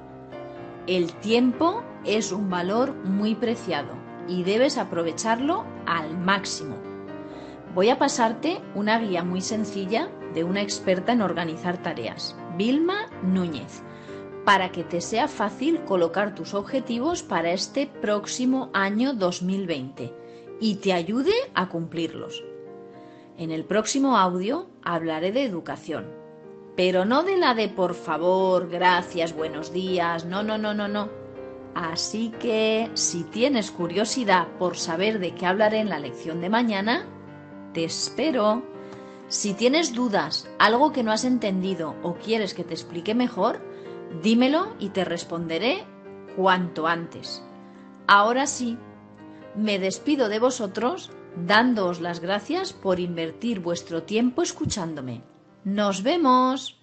El 0.86 1.12
tiempo 1.14 1.82
es 2.04 2.32
un 2.32 2.48
valor 2.48 2.94
muy 3.04 3.34
preciado 3.34 4.07
y 4.28 4.44
debes 4.44 4.78
aprovecharlo 4.78 5.64
al 5.86 6.16
máximo. 6.18 6.76
Voy 7.74 7.88
a 7.88 7.98
pasarte 7.98 8.60
una 8.74 8.98
guía 8.98 9.24
muy 9.24 9.40
sencilla 9.40 10.08
de 10.34 10.44
una 10.44 10.62
experta 10.62 11.12
en 11.12 11.22
organizar 11.22 11.82
tareas, 11.82 12.36
Vilma 12.56 13.10
Núñez, 13.22 13.82
para 14.44 14.70
que 14.70 14.84
te 14.84 15.00
sea 15.00 15.28
fácil 15.28 15.84
colocar 15.84 16.34
tus 16.34 16.54
objetivos 16.54 17.22
para 17.22 17.52
este 17.52 17.86
próximo 17.86 18.70
año 18.72 19.14
2020 19.14 20.12
y 20.60 20.76
te 20.76 20.92
ayude 20.92 21.34
a 21.54 21.68
cumplirlos. 21.68 22.44
En 23.36 23.50
el 23.50 23.64
próximo 23.64 24.16
audio 24.16 24.68
hablaré 24.82 25.32
de 25.32 25.44
educación, 25.44 26.06
pero 26.76 27.04
no 27.04 27.22
de 27.22 27.36
la 27.36 27.54
de 27.54 27.68
por 27.68 27.94
favor, 27.94 28.68
gracias, 28.68 29.34
buenos 29.34 29.72
días, 29.72 30.24
no, 30.24 30.42
no, 30.42 30.58
no, 30.58 30.74
no, 30.74 30.88
no 30.88 31.17
Así 31.78 32.30
que 32.40 32.90
si 32.94 33.22
tienes 33.22 33.70
curiosidad 33.70 34.48
por 34.58 34.76
saber 34.76 35.20
de 35.20 35.36
qué 35.36 35.46
hablaré 35.46 35.78
en 35.78 35.88
la 35.88 36.00
lección 36.00 36.40
de 36.40 36.50
mañana, 36.50 37.06
te 37.72 37.84
espero. 37.84 38.64
Si 39.28 39.54
tienes 39.54 39.94
dudas, 39.94 40.50
algo 40.58 40.90
que 40.90 41.04
no 41.04 41.12
has 41.12 41.24
entendido 41.24 41.94
o 42.02 42.14
quieres 42.14 42.52
que 42.52 42.64
te 42.64 42.74
explique 42.74 43.14
mejor, 43.14 43.60
dímelo 44.24 44.74
y 44.80 44.88
te 44.88 45.04
responderé 45.04 45.84
cuanto 46.34 46.88
antes. 46.88 47.44
Ahora 48.08 48.48
sí, 48.48 48.76
me 49.54 49.78
despido 49.78 50.28
de 50.28 50.40
vosotros 50.40 51.12
dándoos 51.46 52.00
las 52.00 52.18
gracias 52.18 52.72
por 52.72 52.98
invertir 52.98 53.60
vuestro 53.60 54.02
tiempo 54.02 54.42
escuchándome. 54.42 55.22
Nos 55.62 56.02
vemos. 56.02 56.77